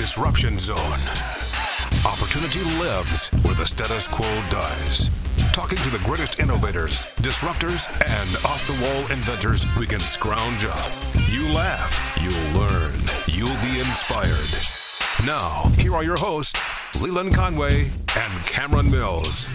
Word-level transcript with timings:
disruption 0.00 0.58
zone. 0.58 1.02
Opportunity 2.06 2.60
lives 2.80 3.28
where 3.42 3.52
the 3.52 3.66
status 3.66 4.06
quo 4.06 4.26
dies. 4.50 5.10
Talking 5.52 5.76
to 5.76 5.90
the 5.90 6.00
greatest 6.04 6.40
innovators, 6.40 7.04
disruptors, 7.16 7.86
and 8.08 8.36
off 8.46 8.66
the 8.66 8.82
wall 8.82 9.00
inventors 9.12 9.66
we 9.78 9.86
can 9.86 10.00
scrounge 10.00 10.64
up. 10.64 10.90
You 11.28 11.46
laugh, 11.48 12.18
you'll 12.18 12.58
learn, 12.58 12.98
you'll 13.26 13.60
be 13.60 13.78
inspired. 13.78 14.48
Now, 15.26 15.70
here 15.76 15.94
are 15.94 16.02
your 16.02 16.16
hosts, 16.16 16.58
Leland 16.98 17.34
Conway 17.34 17.90
and 18.16 18.46
Cameron 18.46 18.90
Mills. 18.90 19.48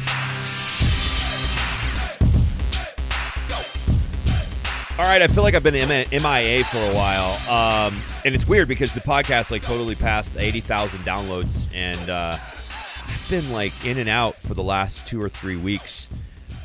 All 4.97 5.03
right, 5.03 5.21
I 5.21 5.27
feel 5.27 5.43
like 5.43 5.55
I've 5.55 5.63
been 5.63 5.73
MIA 5.73 6.63
for 6.63 6.77
a 6.77 6.95
while, 6.95 7.33
um, 7.51 7.99
and 8.23 8.33
it's 8.33 8.47
weird 8.47 8.69
because 8.69 8.93
the 8.93 9.01
podcast 9.01 9.51
like 9.51 9.61
totally 9.61 9.93
passed 9.93 10.31
eighty 10.37 10.61
thousand 10.61 10.99
downloads, 11.01 11.65
and 11.73 12.09
uh, 12.09 12.37
I've 12.37 13.27
been 13.29 13.51
like 13.51 13.73
in 13.85 13.97
and 13.97 14.07
out 14.07 14.37
for 14.39 14.53
the 14.53 14.63
last 14.63 15.05
two 15.05 15.21
or 15.21 15.27
three 15.27 15.57
weeks, 15.57 16.07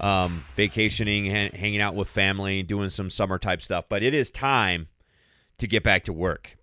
um, 0.01 0.45
vacationing, 0.54 1.27
ha- 1.27 1.51
hanging 1.52 1.80
out 1.80 1.96
with 1.96 2.06
family, 2.06 2.62
doing 2.62 2.88
some 2.88 3.10
summer 3.10 3.37
type 3.37 3.60
stuff. 3.62 3.87
But 3.88 4.04
it 4.04 4.14
is 4.14 4.30
time 4.30 4.87
to 5.59 5.66
get 5.66 5.82
back 5.82 6.04
to 6.04 6.12
work. 6.12 6.56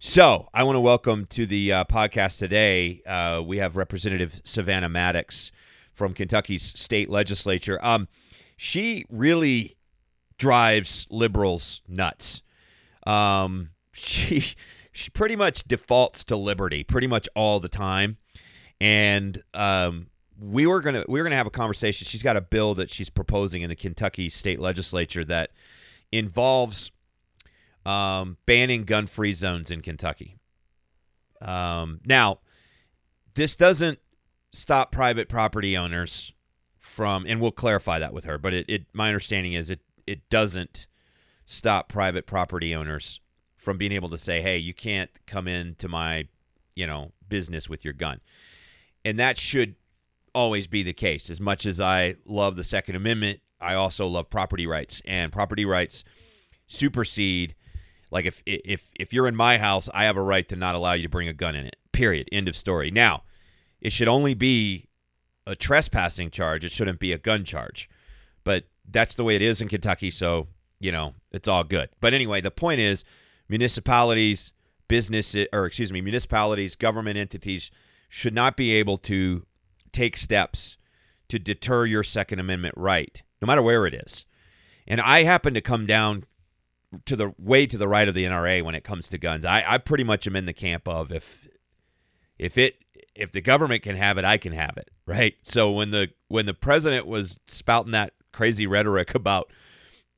So 0.00 0.48
I 0.52 0.64
want 0.64 0.74
to 0.74 0.80
welcome 0.80 1.26
to 1.26 1.46
the 1.46 1.72
uh, 1.72 1.84
podcast 1.84 2.38
today. 2.38 3.02
Uh, 3.06 3.42
we 3.46 3.58
have 3.58 3.76
Representative 3.76 4.40
Savannah 4.42 4.88
Maddox 4.88 5.52
from 5.92 6.14
Kentucky's 6.14 6.64
state 6.76 7.08
legislature. 7.08 7.78
Um, 7.80 8.08
she 8.56 9.04
really 9.08 9.75
drives 10.38 11.06
liberals 11.10 11.82
nuts. 11.88 12.42
Um, 13.06 13.70
she 13.92 14.54
she 14.92 15.10
pretty 15.10 15.36
much 15.36 15.64
defaults 15.64 16.24
to 16.24 16.36
liberty 16.36 16.84
pretty 16.84 17.06
much 17.06 17.28
all 17.34 17.60
the 17.60 17.68
time, 17.68 18.18
and 18.80 19.42
um, 19.54 20.08
we 20.38 20.66
were 20.66 20.80
gonna 20.80 21.04
we 21.08 21.20
were 21.20 21.24
gonna 21.24 21.36
have 21.36 21.46
a 21.46 21.50
conversation. 21.50 22.06
She's 22.06 22.22
got 22.22 22.36
a 22.36 22.40
bill 22.40 22.74
that 22.74 22.90
she's 22.90 23.10
proposing 23.10 23.62
in 23.62 23.68
the 23.68 23.76
Kentucky 23.76 24.28
state 24.28 24.60
legislature 24.60 25.24
that 25.24 25.50
involves 26.12 26.90
um, 27.84 28.36
banning 28.46 28.84
gun 28.84 29.06
free 29.06 29.32
zones 29.32 29.70
in 29.70 29.80
Kentucky. 29.80 30.36
Um, 31.40 32.00
now, 32.04 32.40
this 33.34 33.54
doesn't 33.56 33.98
stop 34.52 34.90
private 34.90 35.28
property 35.28 35.76
owners 35.76 36.32
from, 36.78 37.26
and 37.26 37.40
we'll 37.40 37.52
clarify 37.52 37.98
that 37.98 38.12
with 38.12 38.24
her. 38.24 38.38
But 38.38 38.54
it, 38.54 38.66
it 38.68 38.86
my 38.92 39.08
understanding 39.08 39.52
is 39.52 39.70
it 39.70 39.80
it 40.06 40.28
doesn't 40.30 40.86
stop 41.44 41.88
private 41.88 42.26
property 42.26 42.74
owners 42.74 43.20
from 43.56 43.78
being 43.78 43.92
able 43.92 44.08
to 44.10 44.18
say, 44.18 44.42
"Hey, 44.42 44.58
you 44.58 44.74
can't 44.74 45.10
come 45.26 45.48
into 45.48 45.88
my, 45.88 46.28
you 46.74 46.86
know, 46.86 47.12
business 47.28 47.68
with 47.68 47.84
your 47.84 47.94
gun." 47.94 48.20
And 49.04 49.18
that 49.18 49.38
should 49.38 49.76
always 50.34 50.66
be 50.66 50.82
the 50.82 50.92
case. 50.92 51.30
As 51.30 51.40
much 51.40 51.66
as 51.66 51.80
I 51.80 52.16
love 52.24 52.56
the 52.56 52.64
Second 52.64 52.96
Amendment, 52.96 53.40
I 53.60 53.74
also 53.74 54.06
love 54.06 54.28
property 54.30 54.66
rights, 54.66 55.00
and 55.04 55.32
property 55.32 55.64
rights 55.64 56.04
supersede. 56.66 57.54
Like 58.10 58.26
if 58.26 58.42
if 58.46 58.90
if 58.98 59.12
you're 59.12 59.28
in 59.28 59.36
my 59.36 59.58
house, 59.58 59.88
I 59.94 60.04
have 60.04 60.16
a 60.16 60.22
right 60.22 60.48
to 60.48 60.56
not 60.56 60.74
allow 60.74 60.92
you 60.92 61.02
to 61.02 61.08
bring 61.08 61.28
a 61.28 61.32
gun 61.32 61.56
in 61.56 61.66
it. 61.66 61.76
Period. 61.92 62.28
End 62.30 62.48
of 62.48 62.56
story. 62.56 62.90
Now, 62.90 63.22
it 63.80 63.92
should 63.92 64.08
only 64.08 64.34
be 64.34 64.88
a 65.46 65.56
trespassing 65.56 66.30
charge. 66.30 66.64
It 66.64 66.72
shouldn't 66.72 67.00
be 67.00 67.12
a 67.12 67.18
gun 67.18 67.44
charge. 67.44 67.88
That's 68.90 69.14
the 69.14 69.24
way 69.24 69.36
it 69.36 69.42
is 69.42 69.60
in 69.60 69.68
Kentucky. 69.68 70.10
So, 70.10 70.48
you 70.78 70.92
know, 70.92 71.14
it's 71.32 71.48
all 71.48 71.64
good. 71.64 71.88
But 72.00 72.14
anyway, 72.14 72.40
the 72.40 72.50
point 72.50 72.80
is 72.80 73.04
municipalities, 73.48 74.52
businesses, 74.88 75.46
or 75.52 75.66
excuse 75.66 75.92
me, 75.92 76.00
municipalities, 76.00 76.76
government 76.76 77.18
entities 77.18 77.70
should 78.08 78.34
not 78.34 78.56
be 78.56 78.72
able 78.72 78.98
to 78.98 79.44
take 79.92 80.16
steps 80.16 80.76
to 81.28 81.38
deter 81.38 81.84
your 81.84 82.02
Second 82.02 82.38
Amendment 82.38 82.74
right, 82.76 83.22
no 83.42 83.46
matter 83.46 83.62
where 83.62 83.86
it 83.86 83.94
is. 83.94 84.26
And 84.86 85.00
I 85.00 85.24
happen 85.24 85.54
to 85.54 85.60
come 85.60 85.86
down 85.86 86.24
to 87.04 87.16
the 87.16 87.34
way 87.38 87.66
to 87.66 87.76
the 87.76 87.88
right 87.88 88.08
of 88.08 88.14
the 88.14 88.24
NRA 88.24 88.62
when 88.64 88.74
it 88.74 88.84
comes 88.84 89.08
to 89.08 89.18
guns. 89.18 89.44
I, 89.44 89.64
I 89.66 89.78
pretty 89.78 90.04
much 90.04 90.26
am 90.26 90.36
in 90.36 90.46
the 90.46 90.52
camp 90.52 90.86
of 90.86 91.10
if 91.10 91.48
if 92.38 92.56
it 92.56 92.76
if 93.14 93.32
the 93.32 93.40
government 93.40 93.82
can 93.82 93.96
have 93.96 94.18
it, 94.18 94.24
I 94.24 94.38
can 94.38 94.52
have 94.52 94.76
it. 94.76 94.90
Right. 95.06 95.34
So 95.42 95.70
when 95.70 95.90
the 95.90 96.08
when 96.28 96.46
the 96.46 96.54
president 96.54 97.06
was 97.06 97.40
spouting 97.46 97.92
that 97.92 98.12
crazy 98.36 98.66
rhetoric 98.66 99.14
about 99.14 99.50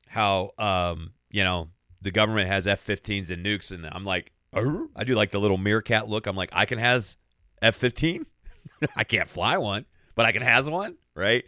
how 0.07 0.51
um, 0.57 1.13
you 1.29 1.43
know 1.43 1.69
the 2.01 2.11
government 2.11 2.47
has 2.47 2.67
F-15s 2.67 3.31
and 3.31 3.45
nukes, 3.45 3.71
and 3.71 3.87
I'm 3.91 4.05
like, 4.05 4.31
I 4.53 5.03
do 5.03 5.15
like 5.15 5.31
the 5.31 5.39
little 5.39 5.57
meerkat 5.57 6.07
look. 6.07 6.27
I'm 6.27 6.35
like, 6.35 6.49
I 6.53 6.65
can 6.65 6.77
has 6.77 7.17
F-15. 7.61 8.25
I 8.95 9.03
can't 9.03 9.27
fly 9.27 9.57
one, 9.57 9.85
but 10.15 10.25
I 10.25 10.31
can 10.31 10.41
has 10.41 10.69
one, 10.69 10.95
right? 11.15 11.43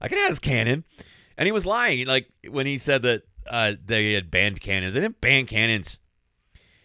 I 0.00 0.08
can 0.08 0.18
has 0.18 0.38
cannon. 0.38 0.84
And 1.36 1.46
he 1.46 1.52
was 1.52 1.66
lying, 1.66 2.06
like 2.06 2.28
when 2.48 2.66
he 2.66 2.78
said 2.78 3.02
that 3.02 3.24
uh, 3.48 3.74
they 3.84 4.14
had 4.14 4.30
banned 4.30 4.60
cannons. 4.60 4.94
They 4.94 5.00
didn't 5.00 5.20
ban 5.20 5.46
cannons. 5.46 5.98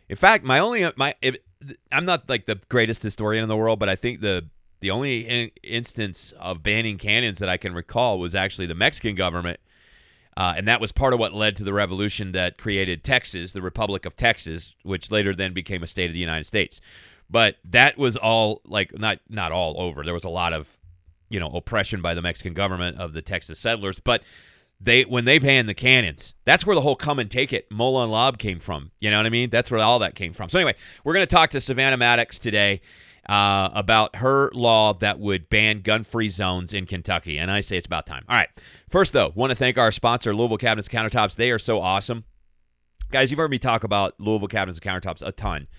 In 0.09 0.15
fact, 0.15 0.43
my 0.43 0.59
only 0.59 0.91
my 0.97 1.15
I'm 1.91 2.05
not 2.05 2.27
like 2.27 2.45
the 2.45 2.59
greatest 2.69 3.01
historian 3.01 3.43
in 3.43 3.49
the 3.49 3.55
world, 3.55 3.79
but 3.79 3.89
I 3.89 3.95
think 3.95 4.19
the 4.19 4.49
the 4.81 4.91
only 4.91 5.19
in- 5.19 5.51
instance 5.63 6.33
of 6.39 6.61
banning 6.61 6.97
cannons 6.97 7.39
that 7.39 7.47
I 7.47 7.57
can 7.57 7.73
recall 7.73 8.19
was 8.19 8.35
actually 8.35 8.67
the 8.67 8.75
Mexican 8.75 9.15
government. 9.15 9.59
Uh, 10.35 10.53
and 10.57 10.67
that 10.67 10.81
was 10.81 10.91
part 10.91 11.13
of 11.13 11.19
what 11.19 11.33
led 11.33 11.55
to 11.57 11.63
the 11.63 11.73
revolution 11.73 12.31
that 12.31 12.57
created 12.57 13.03
Texas, 13.03 13.51
the 13.51 13.61
Republic 13.61 14.05
of 14.05 14.15
Texas, 14.15 14.75
which 14.83 15.11
later 15.11 15.35
then 15.35 15.53
became 15.53 15.83
a 15.83 15.87
state 15.87 16.07
of 16.07 16.13
the 16.13 16.19
United 16.19 16.45
States. 16.45 16.81
But 17.29 17.57
that 17.65 17.97
was 17.97 18.17
all 18.17 18.61
like 18.65 18.97
not 18.97 19.19
not 19.29 19.51
all 19.51 19.79
over. 19.79 20.03
There 20.03 20.13
was 20.13 20.23
a 20.23 20.29
lot 20.29 20.51
of 20.51 20.79
you 21.29 21.39
know 21.39 21.49
oppression 21.49 22.01
by 22.01 22.13
the 22.13 22.21
Mexican 22.21 22.53
government 22.53 22.97
of 22.97 23.13
the 23.13 23.21
Texas 23.21 23.59
settlers. 23.59 23.99
But 23.99 24.23
they 24.79 25.03
when 25.03 25.25
they 25.25 25.37
banned 25.37 25.69
the 25.69 25.73
cannons, 25.73 26.33
that's 26.43 26.65
where 26.65 26.75
the 26.75 26.81
whole 26.81 26.95
"come 26.95 27.19
and 27.19 27.29
take 27.29 27.53
it" 27.53 27.69
Molon 27.69 28.09
Labe 28.09 28.37
came 28.37 28.59
from. 28.59 28.91
You 28.99 29.11
know 29.11 29.17
what 29.17 29.25
I 29.25 29.29
mean? 29.29 29.49
That's 29.49 29.69
where 29.69 29.79
all 29.79 29.99
that 29.99 30.15
came 30.15 30.33
from. 30.33 30.49
So 30.49 30.59
anyway, 30.59 30.75
we're 31.03 31.13
going 31.13 31.25
to 31.25 31.33
talk 31.33 31.51
to 31.51 31.61
Savannah 31.61 31.97
Maddox 31.97 32.39
today 32.39 32.81
uh, 33.31 33.69
about 33.73 34.17
her 34.17 34.51
law 34.53 34.93
that 34.93 35.17
would 35.17 35.49
ban 35.49 35.79
gun 35.79 36.03
free 36.03 36.27
zones 36.27 36.73
in 36.73 36.85
Kentucky. 36.85 37.37
And 37.37 37.49
I 37.49 37.61
say 37.61 37.77
it's 37.77 37.85
about 37.85 38.05
time. 38.05 38.25
All 38.27 38.35
right. 38.35 38.49
First, 38.89 39.13
though, 39.13 39.31
want 39.33 39.51
to 39.51 39.55
thank 39.55 39.77
our 39.77 39.89
sponsor, 39.93 40.35
Louisville 40.35 40.57
Cabinets 40.57 40.89
Countertops. 40.89 41.37
They 41.37 41.49
are 41.49 41.57
so 41.57 41.79
awesome. 41.79 42.25
Guys, 43.09 43.31
you've 43.31 43.37
heard 43.37 43.49
me 43.49 43.57
talk 43.57 43.85
about 43.85 44.19
Louisville 44.19 44.49
Cabinets 44.49 44.79
and 44.83 44.85
Countertops 44.85 45.25
a 45.25 45.31
ton. 45.31 45.69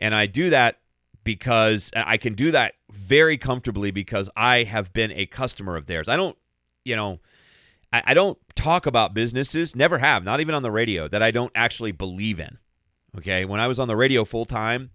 And 0.00 0.14
I 0.14 0.26
do 0.26 0.50
that 0.50 0.80
because 1.24 1.90
I 1.96 2.18
can 2.18 2.34
do 2.34 2.50
that 2.50 2.74
very 2.90 3.38
comfortably 3.38 3.90
because 3.90 4.28
I 4.36 4.64
have 4.64 4.92
been 4.92 5.12
a 5.12 5.24
customer 5.24 5.76
of 5.76 5.86
theirs. 5.86 6.10
I 6.10 6.16
don't, 6.16 6.36
you 6.84 6.94
know, 6.94 7.20
I, 7.90 8.02
I 8.08 8.14
don't 8.14 8.36
talk 8.54 8.84
about 8.84 9.14
businesses, 9.14 9.74
never 9.74 9.96
have, 9.96 10.24
not 10.24 10.40
even 10.40 10.54
on 10.54 10.62
the 10.62 10.70
radio, 10.70 11.08
that 11.08 11.22
I 11.22 11.30
don't 11.30 11.52
actually 11.54 11.92
believe 11.92 12.38
in. 12.38 12.58
Okay. 13.16 13.46
When 13.46 13.60
I 13.60 13.66
was 13.66 13.78
on 13.78 13.88
the 13.88 13.96
radio 13.96 14.26
full 14.26 14.44
time, 14.44 14.90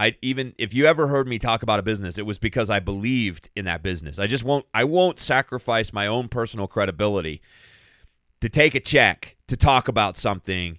I 0.00 0.16
even 0.22 0.54
if 0.56 0.72
you 0.72 0.86
ever 0.86 1.08
heard 1.08 1.28
me 1.28 1.38
talk 1.38 1.62
about 1.62 1.78
a 1.78 1.82
business, 1.82 2.16
it 2.16 2.24
was 2.24 2.38
because 2.38 2.70
I 2.70 2.80
believed 2.80 3.50
in 3.54 3.66
that 3.66 3.82
business. 3.82 4.18
I 4.18 4.26
just 4.26 4.42
won't 4.42 4.64
I 4.72 4.82
won't 4.82 5.20
sacrifice 5.20 5.92
my 5.92 6.06
own 6.06 6.28
personal 6.28 6.66
credibility 6.66 7.42
to 8.40 8.48
take 8.48 8.74
a 8.74 8.80
check 8.80 9.36
to 9.46 9.58
talk 9.58 9.88
about 9.88 10.16
something 10.16 10.78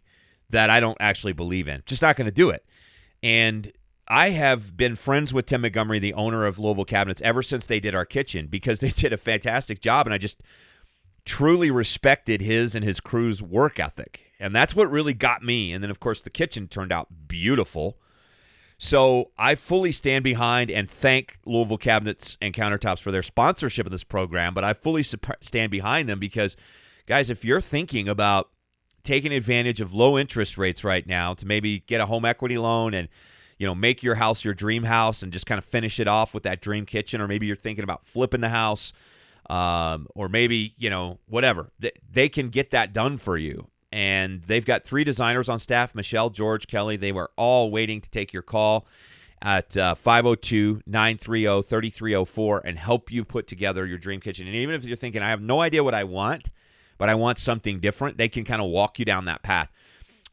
that 0.50 0.72
I 0.72 0.80
don't 0.80 0.98
actually 1.00 1.34
believe 1.34 1.68
in. 1.68 1.84
Just 1.86 2.02
not 2.02 2.16
going 2.16 2.26
to 2.26 2.32
do 2.32 2.50
it. 2.50 2.66
And 3.22 3.72
I 4.08 4.32
have 4.32 4.76
been 4.76 4.96
friends 4.96 5.32
with 5.36 5.46
Tim 5.46 5.62
Montgomery, 5.62 6.00
the 6.00 6.16
owner 6.16 6.48
of 6.48 6.58
Louisville 6.58 6.84
Cabinets, 6.84 7.22
ever 7.22 7.44
since 7.44 7.68
they 7.68 7.80
did 7.80 7.94
our 7.94 8.06
kitchen 8.06 8.48
because 8.48 8.80
they 8.80 8.90
did 8.96 9.14
a 9.14 9.18
fantastic 9.18 9.82
job 9.82 10.08
and 10.08 10.16
I 10.16 10.18
just 10.18 10.42
truly 11.26 11.70
respected 11.70 12.42
his 12.42 12.74
and 12.74 12.84
his 12.84 13.00
crew's 13.00 13.40
work 13.40 13.80
ethic. 13.80 14.32
And 14.40 14.56
that's 14.56 14.76
what 14.76 14.90
really 14.90 15.14
got 15.14 15.44
me. 15.44 15.74
And 15.74 15.84
then 15.84 15.92
of 15.92 16.00
course 16.00 16.24
the 16.24 16.32
kitchen 16.32 16.68
turned 16.68 16.92
out 16.92 17.28
beautiful. 17.28 18.00
So 18.84 19.30
I 19.38 19.54
fully 19.54 19.92
stand 19.92 20.24
behind 20.24 20.72
and 20.72 20.90
thank 20.90 21.38
Louisville 21.46 21.78
Cabinets 21.78 22.36
and 22.42 22.52
Countertops 22.52 22.98
for 22.98 23.12
their 23.12 23.22
sponsorship 23.22 23.86
of 23.86 23.92
this 23.92 24.04
program, 24.04 24.56
but 24.56 24.64
I 24.64 24.74
fully 24.74 25.04
stand 25.04 25.70
behind 25.70 26.10
them 26.10 26.18
because, 26.18 26.56
guys, 27.06 27.30
if 27.30 27.46
you're 27.46 27.62
thinking 27.62 28.10
about 28.10 28.50
taking 29.04 29.32
advantage 29.32 29.82
of 29.82 29.94
low 29.94 30.18
interest 30.18 30.58
rates 30.58 30.84
right 30.84 31.06
now 31.06 31.36
to 31.36 31.46
maybe 31.46 31.82
get 31.82 32.02
a 32.02 32.08
home 32.08 32.26
equity 32.26 32.58
loan 32.58 32.96
and 32.96 33.08
you 33.60 33.68
know 33.68 33.76
make 33.76 34.02
your 34.02 34.16
house 34.16 34.44
your 34.44 34.56
dream 34.56 34.84
house 34.84 35.22
and 35.22 35.32
just 35.32 35.46
kind 35.46 35.60
of 35.60 35.66
finish 35.66 36.00
it 36.00 36.08
off 36.08 36.34
with 36.34 36.42
that 36.42 36.60
dream 36.60 36.88
kitchen 36.88 37.22
or 37.22 37.28
maybe 37.28 37.46
you're 37.46 37.56
thinking 37.56 37.84
about 37.84 38.04
flipping 38.04 38.42
the 38.42 38.50
house 38.50 38.94
um, 39.48 40.08
or 40.16 40.28
maybe 40.28 40.74
you 40.78 40.90
know 40.90 41.20
whatever 41.28 41.72
they 42.12 42.30
can 42.30 42.50
get 42.50 42.72
that 42.72 42.94
done 42.94 43.18
for 43.18 43.38
you 43.38 43.68
and 43.92 44.42
they've 44.44 44.66
got 44.66 44.84
three 44.84 45.04
designers 45.04 45.50
on 45.50 45.60
staff 45.60 45.94
Michelle, 45.94 46.30
George, 46.30 46.68
Kelly. 46.68 46.98
They 46.98 47.12
were 47.12 47.32
all 47.36 47.72
waiting 47.72 48.02
to 48.02 48.10
take 48.10 48.34
your 48.34 48.44
call 48.44 48.88
at 49.42 49.76
uh, 49.76 49.96
502 49.96 50.84
930 50.86 51.64
3304 51.64 52.62
and 52.64 52.78
help 52.78 53.12
you 53.12 53.26
put 53.26 53.48
together 53.48 53.86
your 53.86 53.98
dream 53.98 54.20
kitchen. 54.20 54.48
And 54.48 54.56
even 54.56 54.76
if 54.76 54.84
you're 54.84 54.98
thinking, 54.98 55.22
I 55.22 55.30
have 55.30 55.42
no 55.42 55.62
idea 55.62 55.84
what 55.84 55.96
I 55.96 56.04
want, 56.04 56.52
but 56.98 57.10
I 57.10 57.16
want 57.16 57.40
something 57.40 57.80
different, 57.80 58.18
they 58.18 58.30
can 58.30 58.44
kind 58.44 58.62
of 58.62 58.70
walk 58.70 59.00
you 59.00 59.06
down 59.06 59.26
that 59.26 59.42
path. 59.42 59.70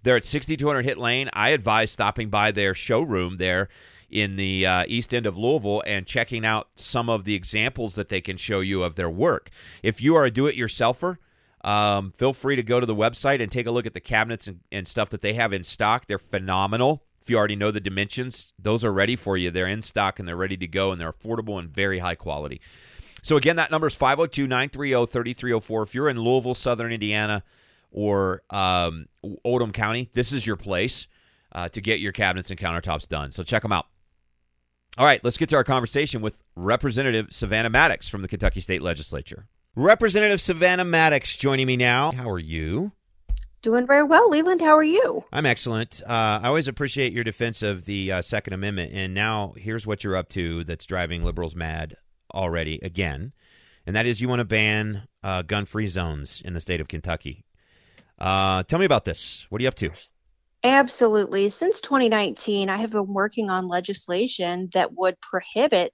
They're 0.03 0.17
at 0.17 0.25
6200 0.25 0.85
Hit 0.85 0.99
Lane. 0.99 1.29
I 1.33 1.51
advise 1.51 1.91
stopping 1.91 2.29
by 2.29 2.53
their 2.53 2.75
showroom 2.75 3.39
there 3.39 3.69
in 4.11 4.37
the 4.37 4.65
uh, 4.65 4.85
east 4.87 5.13
end 5.13 5.27
of 5.27 5.37
Louisville 5.37 5.83
and 5.87 6.07
checking 6.07 6.45
out 6.45 6.69
some 6.77 7.11
of 7.11 7.25
the 7.25 7.35
examples 7.35 7.95
that 7.95 8.09
they 8.09 8.21
can 8.21 8.37
show 8.37 8.61
you 8.61 8.83
of 8.83 8.97
their 8.97 9.11
work. 9.11 9.51
If 9.83 10.01
you 10.01 10.15
are 10.17 10.25
a 10.25 10.31
do-it-yourselfer, 10.31 11.19
um, 11.63 12.13
feel 12.13 12.33
free 12.33 12.57
to 12.57 12.63
go 12.63 12.81
to 12.81 12.87
the 12.87 12.95
website 12.95 13.43
and 13.43 13.51
take 13.51 13.67
a 13.67 13.71
look 13.71 13.87
at 13.87 13.95
the 13.95 14.01
cabinets 14.01 14.47
and, 14.47 14.61
and 14.71 14.87
stuff 14.87 15.11
that 15.11 15.21
they 15.21 15.35
have 15.35 15.53
in 15.53 15.65
stock. 15.65 16.07
They're 16.07 16.19
phenomenal. 16.19 17.05
If 17.21 17.29
you 17.31 17.37
already 17.37 17.57
know 17.57 17.71
the 17.71 17.81
dimensions, 17.81 18.53
those 18.59 18.85
are 18.85 18.93
ready 18.93 19.17
for 19.17 19.37
you. 19.37 19.51
They're 19.51 19.67
in 19.67 19.83
stock 19.83 20.19
and 20.19 20.27
they're 20.27 20.37
ready 20.37 20.57
to 20.57 20.67
go 20.67 20.93
and 20.93 21.01
they're 21.01 21.13
affordable 21.13 21.59
and 21.59 21.69
very 21.69 21.99
high 21.99 22.15
quality. 22.15 22.61
So, 23.23 23.37
again, 23.37 23.57
that 23.57 23.71
number 23.71 23.87
is 23.87 23.95
502 23.95 24.47
930 24.47 25.07
3304. 25.07 25.83
If 25.83 25.95
you're 25.95 26.09
in 26.09 26.19
Louisville, 26.19 26.55
Southern 26.55 26.93
Indiana, 26.93 27.43
or 27.91 28.43
um, 28.51 29.07
Oldham 29.45 29.73
County, 29.73 30.09
this 30.15 30.33
is 30.33 30.47
your 30.47 30.57
place 30.57 31.07
uh, 31.53 31.69
to 31.71 31.81
get 31.81 32.01
your 32.01 32.13
cabinets 32.13 32.51
and 32.51 32.59
countertops 32.59 33.09
done. 33.09 33.33
So, 33.33 33.43
check 33.43 33.63
them 33.63 33.73
out. 33.73 33.87
All 34.97 35.05
right, 35.05 35.23
let's 35.23 35.37
get 35.37 35.49
to 35.51 35.57
our 35.57 35.65
conversation 35.65 36.21
with 36.23 36.43
Representative 36.57 37.29
Savannah 37.31 37.71
Maddox 37.71 38.09
from 38.09 38.23
the 38.23 38.29
Kentucky 38.29 38.61
State 38.61 38.83
Legislature. 38.83 39.47
Representative 39.79 40.41
Savannah 40.41 40.85
Maddox 40.85 41.37
joining 41.37 41.69
me 41.69 41.77
now. 41.77 42.11
How 42.11 42.29
are 42.29 42.39
you? 42.41 42.91
Doing 43.63 43.87
very 43.87 44.03
well, 44.03 44.29
Leland. 44.29 44.61
How 44.61 44.77
are 44.77 44.83
you? 44.83 45.23
I'm 45.33 45.47
excellent. 45.47 46.03
Uh, 46.03 46.41
I 46.43 46.49
always 46.49 46.67
appreciate 46.67 47.13
your 47.13 47.23
defense 47.23 47.63
of 47.63 47.85
the 47.85 48.11
uh, 48.11 48.23
Second 48.23 48.55
Amendment. 48.55 48.91
And 48.93 49.15
now 49.15 49.55
here's 49.57 49.87
what 49.87 50.03
you're 50.03 50.17
up 50.17 50.31
to 50.31 50.65
that's 50.65 50.85
driving 50.85 51.23
liberals 51.23 51.55
mad 51.55 51.97
already 52.35 52.81
again. 52.83 53.33
And 53.87 53.95
that 53.95 54.05
is 54.05 54.21
you 54.21 54.29
want 54.29 54.41
to 54.41 54.45
ban 54.45 55.07
uh, 55.23 55.43
gun 55.43 55.65
free 55.65 55.87
zones 55.87 56.43
in 56.45 56.55
the 56.55 56.61
state 56.61 56.81
of 56.81 56.89
Kentucky. 56.89 57.45
Uh, 58.19 58.65
tell 58.65 58.81
me 58.81 58.85
about 58.85 59.05
this. 59.05 59.47
What 59.49 59.61
are 59.61 59.63
you 59.63 59.69
up 59.69 59.77
to? 59.77 59.91
Absolutely. 60.65 61.49
Since 61.49 61.81
2019, 61.83 62.69
I 62.69 62.79
have 62.79 62.91
been 62.91 63.15
working 63.15 63.49
on 63.49 63.69
legislation 63.69 64.69
that 64.73 64.93
would 64.93 65.21
prohibit 65.21 65.93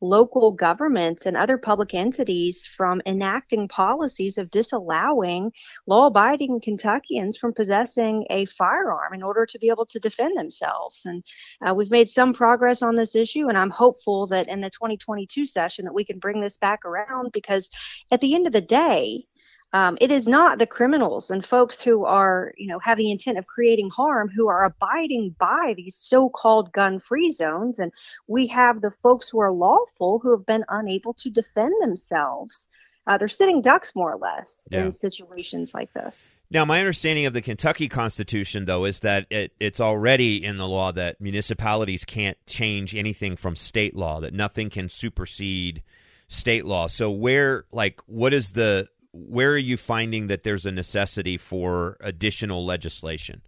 local 0.00 0.50
governments 0.50 1.26
and 1.26 1.36
other 1.36 1.58
public 1.58 1.92
entities 1.92 2.66
from 2.66 3.02
enacting 3.04 3.68
policies 3.68 4.38
of 4.38 4.50
disallowing 4.50 5.52
law 5.86 6.06
abiding 6.06 6.58
Kentuckians 6.60 7.36
from 7.36 7.52
possessing 7.52 8.24
a 8.30 8.46
firearm 8.46 9.12
in 9.12 9.22
order 9.22 9.44
to 9.44 9.58
be 9.58 9.68
able 9.68 9.84
to 9.84 10.00
defend 10.00 10.38
themselves. 10.38 11.04
And 11.04 11.22
uh, 11.60 11.74
we've 11.74 11.90
made 11.90 12.08
some 12.08 12.32
progress 12.32 12.80
on 12.80 12.94
this 12.94 13.14
issue, 13.14 13.48
and 13.50 13.58
I'm 13.58 13.68
hopeful 13.68 14.26
that 14.28 14.48
in 14.48 14.62
the 14.62 14.70
2022 14.70 15.44
session 15.44 15.84
that 15.84 15.94
we 15.94 16.06
can 16.06 16.18
bring 16.18 16.40
this 16.40 16.56
back 16.56 16.86
around 16.86 17.30
because 17.32 17.68
at 18.10 18.22
the 18.22 18.34
end 18.34 18.46
of 18.46 18.54
the 18.54 18.62
day, 18.62 19.26
um, 19.72 19.98
it 20.00 20.10
is 20.10 20.26
not 20.26 20.58
the 20.58 20.66
criminals 20.66 21.30
and 21.30 21.44
folks 21.44 21.82
who 21.82 22.04
are, 22.04 22.54
you 22.56 22.66
know, 22.66 22.78
have 22.78 22.96
the 22.96 23.10
intent 23.10 23.36
of 23.36 23.46
creating 23.46 23.90
harm 23.90 24.28
who 24.28 24.48
are 24.48 24.64
abiding 24.64 25.34
by 25.38 25.74
these 25.76 25.94
so-called 25.94 26.72
gun-free 26.72 27.32
zones, 27.32 27.78
and 27.78 27.92
we 28.26 28.46
have 28.46 28.80
the 28.80 28.90
folks 28.90 29.28
who 29.28 29.40
are 29.40 29.52
lawful 29.52 30.20
who 30.20 30.30
have 30.30 30.46
been 30.46 30.64
unable 30.70 31.12
to 31.14 31.28
defend 31.28 31.74
themselves. 31.80 32.68
Uh, 33.06 33.18
they're 33.18 33.28
sitting 33.28 33.60
ducks, 33.60 33.94
more 33.94 34.12
or 34.12 34.18
less, 34.18 34.66
yeah. 34.70 34.84
in 34.84 34.92
situations 34.92 35.74
like 35.74 35.92
this. 35.92 36.30
Now, 36.50 36.64
my 36.64 36.78
understanding 36.78 37.26
of 37.26 37.34
the 37.34 37.42
Kentucky 37.42 37.88
Constitution, 37.88 38.64
though, 38.64 38.86
is 38.86 39.00
that 39.00 39.26
it, 39.28 39.52
it's 39.60 39.80
already 39.80 40.42
in 40.42 40.56
the 40.56 40.66
law 40.66 40.92
that 40.92 41.20
municipalities 41.20 42.04
can't 42.06 42.38
change 42.46 42.94
anything 42.94 43.36
from 43.36 43.54
state 43.54 43.94
law; 43.94 44.20
that 44.20 44.32
nothing 44.32 44.70
can 44.70 44.88
supersede 44.88 45.82
state 46.28 46.64
law. 46.64 46.86
So, 46.86 47.10
where, 47.10 47.64
like, 47.70 48.00
what 48.06 48.32
is 48.32 48.52
the 48.52 48.88
where 49.12 49.52
are 49.52 49.56
you 49.56 49.76
finding 49.76 50.26
that 50.26 50.44
there's 50.44 50.66
a 50.66 50.72
necessity 50.72 51.36
for 51.36 51.96
additional 52.00 52.64
legislation? 52.64 53.42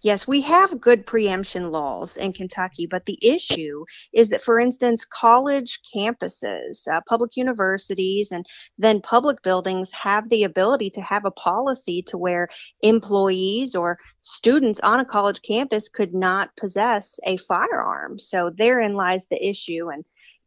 Yes, 0.00 0.26
we 0.26 0.40
have 0.42 0.80
good 0.80 1.04
preemption 1.04 1.70
laws 1.70 2.16
in 2.16 2.32
Kentucky, 2.32 2.86
but 2.86 3.04
the 3.06 3.18
issue 3.20 3.84
is 4.12 4.28
that, 4.30 4.42
for 4.42 4.58
instance, 4.58 5.04
college 5.04 5.80
campuses, 5.94 6.86
uh, 6.88 7.00
public 7.08 7.36
universities, 7.36 8.32
and 8.32 8.46
then 8.78 9.00
public 9.00 9.42
buildings 9.42 9.90
have 9.92 10.28
the 10.28 10.44
ability 10.44 10.90
to 10.90 11.02
have 11.02 11.24
a 11.24 11.30
policy 11.30 12.02
to 12.02 12.16
where 12.16 12.48
employees 12.82 13.74
or 13.74 13.98
students 14.22 14.80
on 14.80 15.00
a 15.00 15.04
college 15.04 15.42
campus 15.42 15.88
could 15.88 16.14
not 16.14 16.56
possess 16.56 17.18
a 17.26 17.36
firearm. 17.36 18.18
So 18.18 18.50
therein 18.56 18.94
lies 18.94 19.26
the 19.26 19.44
issue. 19.44 19.90
And 19.90 20.04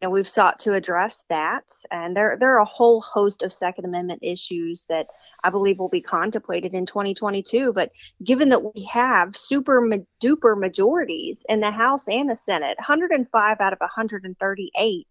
know, 0.07 0.09
we've 0.09 0.27
sought 0.27 0.59
to 0.59 0.73
address 0.73 1.23
that, 1.29 1.63
and 1.91 2.15
there 2.15 2.35
there 2.39 2.55
are 2.55 2.61
a 2.61 2.65
whole 2.65 3.01
host 3.01 3.43
of 3.43 3.53
Second 3.53 3.85
Amendment 3.85 4.21
issues 4.23 4.85
that 4.89 5.07
I 5.43 5.49
believe 5.49 5.79
will 5.79 5.89
be 5.89 6.01
contemplated 6.01 6.73
in 6.73 6.85
2022. 6.85 7.73
But 7.73 7.91
given 8.23 8.49
that 8.49 8.73
we 8.73 8.83
have 8.85 9.37
super 9.37 9.81
duper 10.23 10.57
majorities 10.57 11.45
in 11.47 11.59
the 11.59 11.71
House 11.71 12.07
and 12.07 12.29
the 12.29 12.35
Senate, 12.35 12.77
105 12.79 13.61
out 13.61 13.73
of 13.73 13.79
138 13.79 15.07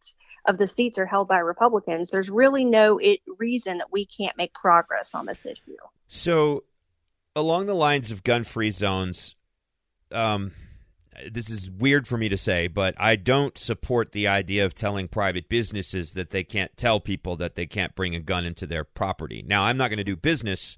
of 0.47 0.59
the 0.59 0.67
seats 0.67 0.99
are 0.99 1.07
held 1.07 1.29
by 1.29 1.39
Republicans. 1.39 2.11
There's 2.11 2.31
really 2.31 2.65
no 2.65 2.99
it, 2.99 3.21
reason 3.39 3.79
that 3.79 3.93
we 3.93 4.07
can't 4.07 4.37
make 4.37 4.55
progress 4.55 5.15
on 5.15 5.27
this 5.27 5.47
issue. 5.47 5.77
So, 6.09 6.65
along 7.37 7.67
the 7.67 7.75
lines 7.75 8.11
of 8.11 8.23
gun-free 8.23 8.71
zones. 8.71 9.37
Um, 10.13 10.51
this 11.31 11.51
is 11.51 11.71
weird 11.71 12.07
for 12.07 12.17
me 12.17 12.29
to 12.29 12.37
say, 12.37 12.69
but 12.69 12.95
I 12.99 13.17
don't 13.17 13.59
support 13.59 14.13
the 14.13 14.29
idea 14.29 14.65
of 14.65 14.75
telling 14.75 15.09
private 15.09 15.49
businesses 15.49 16.13
that 16.13 16.31
they 16.31 16.45
can't 16.45 16.77
tell 16.77 17.01
people 17.01 17.37
that 17.37 17.55
they 17.55 17.67
can't 17.67 17.95
bring 17.95 18.15
a 18.15 18.21
gun 18.21 18.45
into 18.45 18.67
their 18.67 18.85
property. 18.85 19.45
Now, 19.47 19.65
I'm 19.65 19.77
not 19.77 19.89
going 19.89 19.99
to 19.99 20.05
do 20.05 20.17
business 20.17 20.77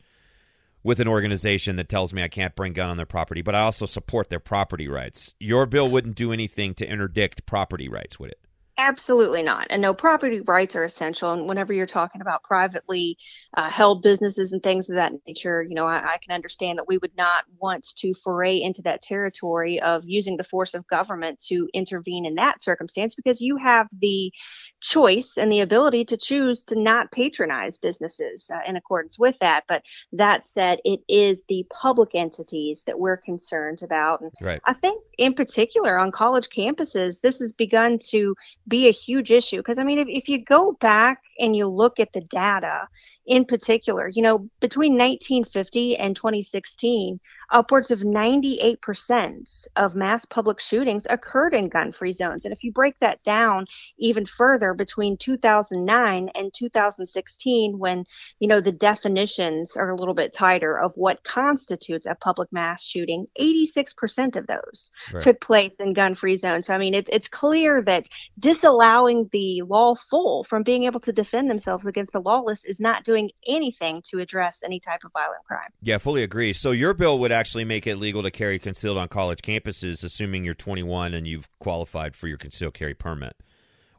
with 0.83 1.01
an 1.01 1.09
organization 1.09 1.77
that 1.77 1.89
tells 1.89 2.13
me 2.13 2.23
I 2.23 2.29
can't 2.29 2.57
bring 2.57 2.73
a 2.73 2.75
gun 2.75 2.91
on 2.91 2.97
their 2.97 3.07
property, 3.07 3.43
but 3.43 3.55
I 3.55 3.61
also 3.61 3.87
support 3.87 4.31
their 4.31 4.41
property 4.41 4.89
rights. 4.89 5.33
Your 5.39 5.67
bill 5.67 5.89
wouldn't 5.89 6.17
do 6.17 6.33
anything 6.33 6.75
to 6.75 6.87
interdict 6.87 7.47
property 7.47 7.89
rights, 7.89 8.19
would 8.19 8.31
it? 8.31 8.41
Absolutely 8.85 9.45
not. 9.45 9.69
And 9.71 9.81
no, 9.81 9.95
property 9.95 10.41
rights 10.41 10.75
are 10.75 10.83
essential. 10.83 11.33
And 11.33 11.47
whenever 11.47 11.73
you're 11.73 11.87
talking 11.87 12.21
about 12.21 12.43
privately 12.43 13.17
uh, 13.57 13.71
held 13.71 14.03
businesses 14.03 14.51
and 14.51 14.61
things 14.61 14.89
of 14.89 14.97
that 14.97 15.13
nature, 15.25 15.63
you 15.63 15.77
know, 15.77 15.87
I, 15.87 16.15
I, 16.15 16.19
can 16.21 16.35
understand 16.35 16.81
that 16.81 16.89
we 16.89 16.99
would 16.99 17.17
not 17.17 17.45
want 17.59 17.87
to 17.99 18.13
foray 18.13 18.61
into 18.61 18.83
that 18.83 19.01
territory 19.01 19.81
of 19.81 20.03
using 20.05 20.37
the 20.37 20.43
force 20.43 20.75
of 20.75 20.85
government 20.89 21.39
to 21.47 21.69
intervene 21.73 22.27
in 22.27 22.35
that 22.35 22.61
circumstance 22.61 23.15
because 23.15 23.41
you 23.41 23.57
have 23.57 23.87
the 24.01 24.33
choice 24.81 25.35
and 25.39 25.53
the 25.53 25.61
ability 25.61 26.05
to 26.07 26.17
choose 26.17 26.65
to 26.65 26.77
not 26.77 27.13
patronize 27.13 27.79
businesses 27.79 28.51
uh, 28.53 28.59
in 28.67 28.75
accordance 28.75 29.17
with 29.17 29.39
that. 29.39 29.63
But 29.69 29.83
that 30.11 30.45
said, 30.45 30.81
it 30.85 31.01
is 31.09 31.45
the 31.47 31.65
public 31.71 32.17
entities 32.17 32.83
that 32.89 32.99
we're 32.99 33.17
concerned 33.17 33.85
about. 33.85 34.23
And 34.23 34.33
right. 34.41 34.61
I 34.65 34.73
think, 34.73 35.01
in 35.19 35.35
particular, 35.35 35.97
on 35.97 36.11
college 36.11 36.49
campuses, 36.49 37.21
this 37.21 37.39
has 37.39 37.53
begun 37.53 38.01
to 38.11 38.35
be 38.73 38.89
a 38.89 38.93
huge 38.93 39.33
issue. 39.33 39.59
Because, 39.59 39.79
I 39.79 39.85
mean, 39.85 40.01
if, 40.01 40.09
if 40.23 40.29
you 40.29 40.43
go 40.43 40.73
back 40.81 41.23
and 41.43 41.57
you 41.57 41.67
look 41.67 42.01
at 42.01 42.13
the 42.13 42.21
data 42.23 42.89
in 43.27 43.45
particular, 43.45 44.09
you 44.09 44.23
know, 44.23 44.49
between 44.61 44.93
1950 44.93 45.97
and 45.97 46.17
2016, 46.17 47.21
upwards 47.51 47.91
of 47.91 48.01
98% 48.01 49.69
of 49.77 49.95
mass 49.95 50.25
public 50.25 50.59
shootings 50.59 51.07
occurred 51.11 51.55
in 51.55 51.69
gun 51.69 51.93
free 51.93 52.13
zones. 52.13 52.45
And 52.45 52.53
if 52.53 52.65
you 52.65 52.73
break 52.73 52.99
that 52.99 53.23
down 53.23 53.67
even 53.99 54.25
further 54.25 54.75
between 54.75 55.17
2009 55.19 56.31
and 56.35 56.53
2016, 56.55 57.79
when, 57.79 58.05
you 58.41 58.49
know, 58.49 58.61
the 58.61 58.73
definitions 58.73 59.77
are 59.77 59.91
a 59.91 59.97
little 59.97 60.15
bit 60.15 60.33
tighter 60.35 60.79
of 60.79 60.93
what 60.95 61.23
constitutes 61.25 62.07
a 62.07 62.15
public 62.15 62.51
mass 62.53 62.83
shooting, 62.83 63.27
86% 63.39 64.37
of 64.37 64.47
those 64.47 64.91
right. 65.13 65.23
took 65.23 65.41
place 65.41 65.77
in 65.79 65.93
gun 65.93 66.15
free 66.15 66.37
zones. 66.37 66.67
So, 66.67 66.75
I 66.75 66.79
mean, 66.79 66.95
it's, 66.95 67.11
it's 67.13 67.29
clear 67.29 67.83
that 67.83 68.09
disallowing 68.39 69.29
the 69.33 69.63
lawful 69.63 70.45
from 70.45 70.63
being 70.63 70.85
able 70.85 71.01
to 71.01 71.13
defend 71.13 71.32
themselves 71.33 71.87
against 71.87 72.13
the 72.13 72.21
lawless 72.21 72.65
is 72.65 72.81
not 72.81 73.05
doing 73.05 73.31
anything 73.47 74.03
to 74.11 74.19
address 74.19 74.63
any 74.65 74.81
type 74.81 75.01
of 75.05 75.13
violent 75.13 75.45
crime. 75.45 75.71
Yeah, 75.83 75.99
fully 75.99 76.23
agree. 76.23 76.53
So 76.53 76.71
your 76.71 76.95
bill 76.95 77.19
would 77.19 77.33
actually 77.33 77.65
make 77.65 77.87
it 77.87 77.97
legal 77.97 78.23
to 78.23 78.31
carry 78.31 78.59
concealed 78.59 78.99
on 78.99 79.09
college 79.09 79.41
campuses, 79.43 80.05
assuming 80.05 80.45
you're 80.45 80.55
21 80.55 81.15
and 81.15 81.27
you've 81.27 81.49
qualified 81.59 82.17
for 82.17 82.29
your 82.29 82.39
concealed 82.39 82.75
carry 82.75 82.95
permit. 82.95 83.37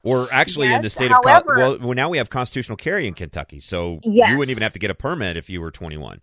Or 0.03 0.27
actually, 0.31 0.67
yes, 0.67 0.77
in 0.77 0.81
the 0.81 0.89
state 0.89 1.11
however, 1.11 1.61
of 1.61 1.81
well, 1.81 1.95
now 1.95 2.09
we 2.09 2.17
have 2.17 2.29
constitutional 2.29 2.75
carry 2.75 3.07
in 3.07 3.13
Kentucky, 3.13 3.61
so 3.61 3.99
yes. 4.03 4.31
you 4.31 4.37
wouldn't 4.37 4.51
even 4.51 4.63
have 4.63 4.73
to 4.73 4.79
get 4.79 4.91
a 4.91 4.95
permit 4.95 5.37
if 5.37 5.49
you 5.49 5.61
were 5.61 5.71
21. 5.71 6.19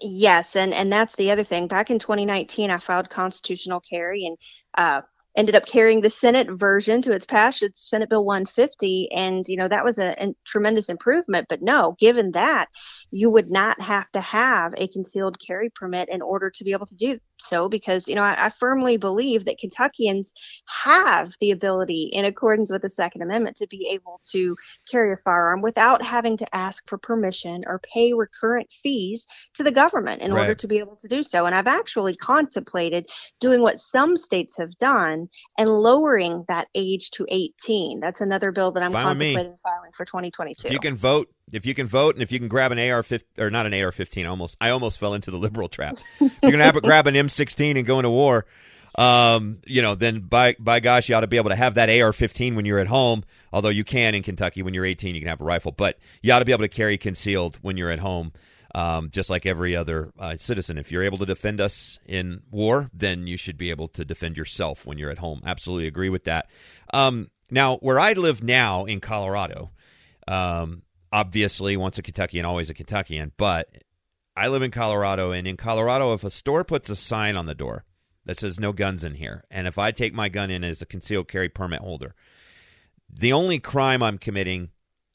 Yes, 0.00 0.56
and 0.56 0.74
and 0.74 0.92
that's 0.92 1.16
the 1.16 1.30
other 1.30 1.44
thing. 1.44 1.66
Back 1.66 1.90
in 1.90 1.98
2019, 1.98 2.70
I 2.70 2.78
filed 2.78 3.08
constitutional 3.08 3.80
carry, 3.80 4.26
and 4.26 4.36
uh, 4.76 5.00
ended 5.36 5.54
up 5.54 5.66
carrying 5.66 6.00
the 6.00 6.10
Senate 6.10 6.48
version 6.50 7.02
to 7.02 7.12
its 7.12 7.26
passage, 7.26 7.72
Senate 7.74 8.08
Bill 8.08 8.24
150, 8.24 9.10
and 9.12 9.46
you 9.48 9.56
know 9.56 9.68
that 9.68 9.84
was 9.84 9.98
a, 9.98 10.14
a, 10.22 10.34
tremendous 10.44 10.88
improvement. 10.88 11.46
But 11.48 11.62
no, 11.62 11.96
given 11.98 12.32
that, 12.32 12.68
you 13.10 13.30
would 13.30 13.50
not 13.50 13.80
have 13.80 14.10
to 14.12 14.20
have 14.20 14.74
a 14.76 14.88
concealed 14.88 15.38
carry 15.44 15.70
permit 15.70 16.08
in 16.10 16.22
order 16.22 16.50
to 16.50 16.64
be 16.64 16.72
able 16.72 16.86
to 16.86 16.96
do 16.96 17.18
so 17.40 17.68
because 17.68 18.08
you 18.08 18.14
know 18.14 18.22
I, 18.22 18.46
I, 18.46 18.50
firmly 18.50 18.96
believe 18.96 19.44
that 19.44 19.58
Kentuckians 19.58 20.32
have 20.66 21.32
the 21.40 21.50
ability 21.50 22.10
in 22.12 22.24
accordance 22.24 22.70
with 22.70 22.82
the 22.82 22.90
second 22.90 23.22
amendment 23.22 23.56
to 23.56 23.66
be 23.66 23.88
able 23.92 24.20
to 24.30 24.56
carry 24.90 25.12
a 25.12 25.16
firearm 25.24 25.62
without 25.62 26.02
having 26.02 26.36
to 26.38 26.54
ask 26.54 26.88
for 26.88 26.98
permission 26.98 27.64
or 27.66 27.80
pay 27.80 28.12
recurrent 28.12 28.72
fees 28.82 29.26
to 29.54 29.62
the 29.62 29.72
government 29.72 30.22
in 30.22 30.32
right. 30.32 30.42
order 30.42 30.54
to 30.54 30.66
be 30.66 30.78
able 30.78 30.96
to 30.96 31.08
do 31.08 31.22
so 31.22 31.46
and 31.46 31.54
I've 31.54 31.66
actually 31.66 32.16
contemplated 32.16 33.08
doing 33.40 33.60
what 33.60 33.78
some 33.78 34.16
states 34.16 34.56
have 34.58 34.76
done 34.78 35.28
and 35.58 35.68
lowering 35.68 36.44
that 36.48 36.68
age 36.74 37.10
to 37.12 37.26
18. 37.28 38.00
That's 38.00 38.20
another 38.20 38.52
bill 38.52 38.72
that 38.72 38.82
I'm 38.82 38.92
Fine 38.92 39.04
contemplating 39.04 39.56
filing 39.62 39.92
for 39.92 40.04
2022. 40.04 40.66
If 40.66 40.72
you 40.72 40.78
can 40.78 40.96
vote, 40.96 41.28
if 41.52 41.66
you 41.66 41.74
can 41.74 41.86
vote, 41.86 42.14
and 42.14 42.22
if 42.22 42.32
you 42.32 42.38
can 42.38 42.48
grab 42.48 42.72
an 42.72 42.78
AR-15 42.78 43.22
or 43.38 43.50
not 43.50 43.66
an 43.66 43.74
AR-15, 43.74 44.28
almost 44.28 44.56
I 44.60 44.70
almost 44.70 44.98
fell 44.98 45.14
into 45.14 45.30
the 45.30 45.36
liberal 45.36 45.68
trap. 45.68 45.98
you 46.20 46.30
can 46.40 46.60
have, 46.60 46.80
grab 46.82 47.06
an 47.06 47.16
M16 47.26 47.76
and 47.76 47.86
going 47.86 48.04
to 48.04 48.10
war. 48.10 48.46
Um, 48.96 49.58
you 49.66 49.82
know, 49.82 49.96
then 49.96 50.20
by 50.20 50.54
by 50.58 50.80
gosh, 50.80 51.08
you 51.08 51.16
ought 51.16 51.20
to 51.20 51.26
be 51.26 51.36
able 51.36 51.50
to 51.50 51.56
have 51.56 51.74
that 51.74 51.88
AR-15 51.88 52.54
when 52.54 52.64
you're 52.64 52.78
at 52.78 52.86
home. 52.86 53.24
Although 53.52 53.70
you 53.70 53.84
can 53.84 54.14
in 54.14 54.22
Kentucky 54.22 54.62
when 54.62 54.72
you're 54.72 54.86
18, 54.86 55.14
you 55.14 55.20
can 55.20 55.28
have 55.28 55.40
a 55.40 55.44
rifle, 55.44 55.72
but 55.72 55.98
you 56.22 56.32
ought 56.32 56.38
to 56.38 56.44
be 56.44 56.52
able 56.52 56.62
to 56.62 56.68
carry 56.68 56.96
concealed 56.96 57.58
when 57.62 57.76
you're 57.76 57.90
at 57.90 57.98
home 57.98 58.32
um, 58.74 59.10
just 59.10 59.30
like 59.30 59.46
every 59.46 59.76
other 59.76 60.12
uh, 60.18 60.36
citizen. 60.36 60.78
If 60.78 60.90
you're 60.90 61.04
able 61.04 61.18
to 61.18 61.26
defend 61.26 61.60
us 61.60 61.98
in 62.04 62.42
war, 62.50 62.90
then 62.92 63.26
you 63.26 63.36
should 63.36 63.56
be 63.56 63.70
able 63.70 63.88
to 63.88 64.04
defend 64.04 64.36
yourself 64.36 64.84
when 64.84 64.98
you're 64.98 65.10
at 65.10 65.18
home. 65.18 65.42
Absolutely 65.46 65.86
agree 65.86 66.08
with 66.08 66.24
that. 66.24 66.50
Um, 66.92 67.30
now, 67.50 67.76
where 67.76 68.00
I 68.00 68.14
live 68.14 68.42
now 68.42 68.84
in 68.84 69.00
Colorado, 69.00 69.70
um, 70.26 70.82
obviously, 71.12 71.76
once 71.76 71.98
a 71.98 72.02
Kentuckian, 72.02 72.44
always 72.44 72.68
a 72.68 72.74
Kentuckian, 72.74 73.32
but 73.36 73.68
I 74.36 74.48
live 74.48 74.62
in 74.62 74.70
Colorado, 74.70 75.30
and 75.30 75.46
in 75.46 75.56
Colorado, 75.56 76.12
if 76.12 76.24
a 76.24 76.30
store 76.30 76.64
puts 76.64 76.90
a 76.90 76.96
sign 76.96 77.36
on 77.36 77.46
the 77.46 77.54
door 77.54 77.84
that 78.24 78.38
says 78.38 78.58
no 78.58 78.72
guns 78.72 79.04
in 79.04 79.14
here, 79.14 79.44
and 79.50 79.66
if 79.66 79.78
I 79.78 79.92
take 79.92 80.12
my 80.12 80.28
gun 80.28 80.50
in 80.50 80.64
as 80.64 80.82
a 80.82 80.86
concealed 80.86 81.28
carry 81.28 81.48
permit 81.48 81.80
holder, 81.80 82.14
the 83.08 83.32
only 83.32 83.58
crime 83.58 84.02
I'm 84.02 84.18
committing 84.18 84.70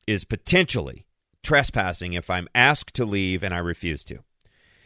is 0.07 0.23
potentially 0.23 1.05
trespassing 1.43 2.13
if 2.13 2.29
I'm 2.29 2.47
asked 2.55 2.93
to 2.95 3.05
leave 3.05 3.43
and 3.43 3.53
I 3.53 3.57
refuse 3.57 4.03
to. 4.05 4.19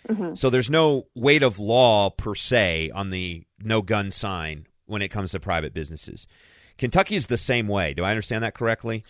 Mm-hmm. 0.07 0.35
So 0.35 0.49
there's 0.49 0.69
no 0.69 1.07
weight 1.15 1.43
of 1.43 1.59
law 1.59 2.09
per 2.09 2.35
se 2.35 2.91
on 2.93 3.09
the 3.09 3.45
no 3.59 3.81
gun 3.81 4.11
sign 4.11 4.67
when 4.85 5.01
it 5.01 5.09
comes 5.09 5.31
to 5.31 5.39
private 5.39 5.73
businesses. 5.73 6.27
Kentucky 6.77 7.15
is 7.15 7.27
the 7.27 7.37
same 7.37 7.67
way. 7.67 7.93
Do 7.93 8.03
I 8.03 8.09
understand 8.09 8.43
that 8.43 8.55
correctly? 8.55 9.03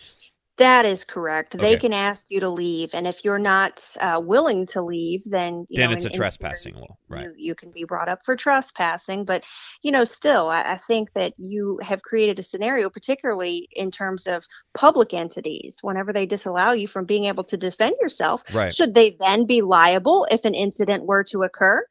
That 0.56 0.86
is 0.86 1.04
correct. 1.04 1.56
Okay. 1.56 1.70
They 1.70 1.76
can 1.76 1.92
ask 1.92 2.30
you 2.30 2.38
to 2.38 2.48
leave, 2.48 2.90
and 2.94 3.08
if 3.08 3.24
you're 3.24 3.40
not 3.40 3.84
uh, 4.00 4.20
willing 4.22 4.66
to 4.66 4.82
leave, 4.82 5.24
then 5.24 5.66
then 5.68 5.90
know, 5.90 5.96
it's 5.96 6.04
in, 6.04 6.12
a 6.12 6.14
trespassing 6.14 6.74
law, 6.74 6.96
right? 7.08 7.24
You, 7.24 7.34
you, 7.36 7.54
can 7.56 7.72
be 7.72 7.82
brought 7.82 8.08
up 8.08 8.24
for 8.24 8.36
trespassing, 8.36 9.24
but 9.24 9.42
you 9.82 9.90
know, 9.90 10.04
still, 10.04 10.48
I, 10.48 10.62
I, 10.62 10.76
think 10.76 11.12
that 11.14 11.32
you 11.38 11.80
have 11.82 12.02
created 12.02 12.38
a 12.38 12.44
scenario, 12.44 12.88
particularly 12.88 13.68
in 13.72 13.90
terms 13.90 14.28
of 14.28 14.46
public 14.74 15.12
entities, 15.12 15.78
whenever 15.82 16.12
they 16.12 16.24
disallow 16.24 16.70
you 16.70 16.86
from 16.86 17.04
being 17.04 17.24
able 17.24 17.44
to 17.44 17.56
defend 17.56 17.96
yourself. 18.00 18.44
Right. 18.52 18.72
Should 18.72 18.94
they 18.94 19.16
then 19.18 19.46
be 19.46 19.60
liable 19.60 20.24
if 20.30 20.44
an 20.44 20.54
incident 20.54 21.04
were 21.04 21.24
to 21.24 21.42
occur? 21.42 21.84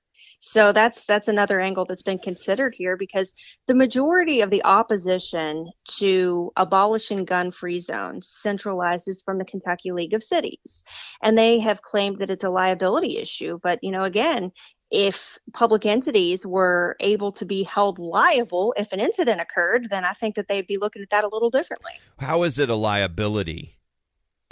So 0.46 0.74
that's 0.74 1.06
that's 1.06 1.30
another 1.30 1.62
angle 1.62 1.86
that's 1.86 2.04
been 2.04 2.20
considered 2.20 2.76
here 2.78 2.98
because 2.98 3.34
the 3.66 3.74
majority 3.74 4.42
of 4.42 4.50
the 4.50 4.62
opposition 4.66 5.72
to 6.00 6.52
abolishing 6.58 7.24
gun-free 7.24 7.80
zones 7.80 8.42
centralizes 8.46 9.24
from 9.24 9.38
the 9.38 9.46
Kentucky 9.46 9.94
League 9.94 10.14
of 10.14 10.22
Cities, 10.22 10.84
and 11.22 11.38
they 11.38 11.60
have 11.60 11.82
claimed 11.82 12.20
that 12.20 12.30
it's 12.30 12.44
a 12.44 12.50
liability 12.50 13.20
issue. 13.20 13.58
But 13.64 13.80
you 13.82 13.92
know, 13.92 14.04
again, 14.04 14.52
if 14.92 15.40
public 15.54 15.86
entities 15.86 16.46
were 16.46 16.98
able 17.00 17.32
to 17.32 17.46
be 17.46 17.64
held 17.64 17.98
liable 17.98 18.74
if 18.76 18.92
an 18.92 19.00
incident 19.00 19.40
occurred, 19.40 19.88
then 19.90 20.04
I 20.04 20.12
think 20.12 20.36
that 20.36 20.50
they'd 20.50 20.68
be 20.68 20.78
looking 20.78 21.04
at 21.04 21.10
that 21.12 21.24
a 21.24 21.30
little 21.32 21.52
differently. 21.52 21.94
How 22.20 22.44
is 22.44 22.60
it 22.60 22.70
a 22.70 22.76
liability? 22.76 23.78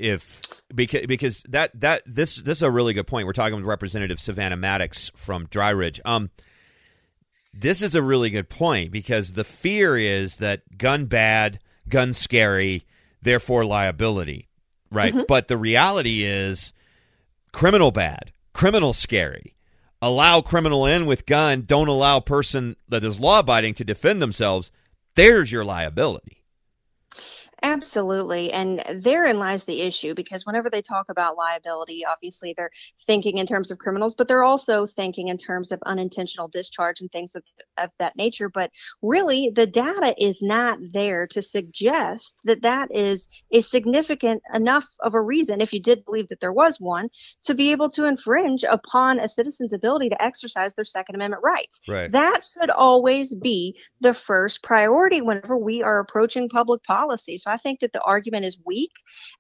If 0.01 0.41
because 0.74 1.05
because 1.05 1.43
that 1.50 1.79
that 1.79 2.03
this 2.05 2.36
this 2.38 2.60
is 2.60 2.63
a 2.63 2.72
really 2.72 2.93
good 2.93 3.08
point. 3.08 3.27
We're 3.27 3.34
talking 3.34 3.55
with 3.55 3.65
Representative 3.65 4.20
Savannah 4.20 4.58
Maddox 4.58 5.12
from 5.15 5.46
Dry 5.46 5.70
Ridge. 5.70 6.01
Um, 6.03 6.31
this 7.53 7.81
is 7.81 7.96
a 7.96 8.01
really 8.01 8.29
good 8.29 8.50
point 8.50 8.91
because 8.91 9.34
the 9.34 9.43
fear 9.43 9.98
is 9.98 10.38
that 10.38 10.77
gun 10.77 11.05
bad, 11.05 11.60
gun 11.88 12.13
scary, 12.13 12.86
therefore 13.22 13.65
liability, 13.65 14.50
right? 14.89 15.13
Mm-hmm. 15.13 15.25
But 15.27 15.48
the 15.48 15.58
reality 15.58 16.24
is 16.24 16.74
criminal 17.51 17.91
bad, 17.91 18.31
criminal 18.53 18.93
scary. 18.93 19.55
Allow 20.01 20.41
criminal 20.41 20.88
in 20.88 21.05
with 21.05 21.27
gun, 21.27 21.63
don't 21.67 21.88
allow 21.88 22.20
person 22.20 22.75
that 22.89 23.03
is 23.03 23.20
law 23.20 23.39
abiding 23.39 23.75
to 23.75 23.84
defend 23.84 24.20
themselves. 24.20 24.72
There's 25.15 25.51
your 25.51 25.63
liability. 25.63 26.40
Absolutely. 27.63 28.51
And 28.51 28.84
therein 28.89 29.38
lies 29.38 29.65
the 29.65 29.82
issue 29.82 30.15
because 30.15 30.48
whenever 30.48 30.70
they 30.70 30.82
talk 30.82 31.08
about 31.10 31.38
liability, 31.38 32.03
obviously 32.03 32.56
they're 32.58 32.72
thinking 33.06 33.38
in 33.38 33.46
terms 33.46 33.70
of 33.70 33.77
criminals, 33.77 34.15
but 34.15 34.27
they're 34.27 34.44
also 34.44 34.88
thinking 34.88 35.27
in 35.27 35.38
terms 35.38 35.72
of 35.72 35.80
unintentional 35.86 36.48
discharge 36.48 37.01
and 37.01 37.12
things 37.12 37.36
of, 37.36 37.44
of 37.77 37.91
that 38.00 38.15
nature. 38.15 38.50
But 38.50 38.72
really, 39.03 39.51
the 39.53 39.68
data 39.68 40.15
is 40.18 40.41
not 40.41 40.80
there 40.91 41.27
to 41.27 41.41
suggest 41.41 42.41
that 42.46 42.63
that 42.63 42.89
is 42.91 43.27
a 43.51 43.62
significant 43.62 44.41
enough 44.53 44.88
of 45.01 45.13
a 45.13 45.22
reason, 45.22 45.62
if 45.62 45.72
you 45.72 45.82
did 45.82 46.03
believe 46.03 46.30
that 46.30 46.39
there 46.39 46.53
was 46.53 46.80
one, 46.80 47.10
to 47.44 47.53
be 47.53 47.72
able 47.72 47.91
to 47.91 48.06
infringe 48.06 48.63
upon 48.63 49.20
a 49.20 49.30
citizen's 49.30 49.74
ability 49.74 50.10
to 50.10 50.22
exercise 50.22 50.74
their 50.74 50.86
Second 50.86 51.13
Amendment 51.13 51.44
rights. 51.44 51.82
Right. 51.88 52.12
That 52.12 52.41
should 52.44 52.72
always 52.72 53.36
be 53.36 53.75
the 54.00 54.15
first 54.15 54.63
priority 54.63 55.22
whenever 55.22 55.58
we 55.58 55.84
are 55.84 56.00
approaching 56.00 56.50
public 56.50 56.84
policy. 56.84 57.38
So 57.38 57.50
I 57.51 57.58
think 57.58 57.79
that 57.81 57.93
the 57.93 58.01
argument 58.01 58.46
is 58.46 58.58
weak, 58.65 58.91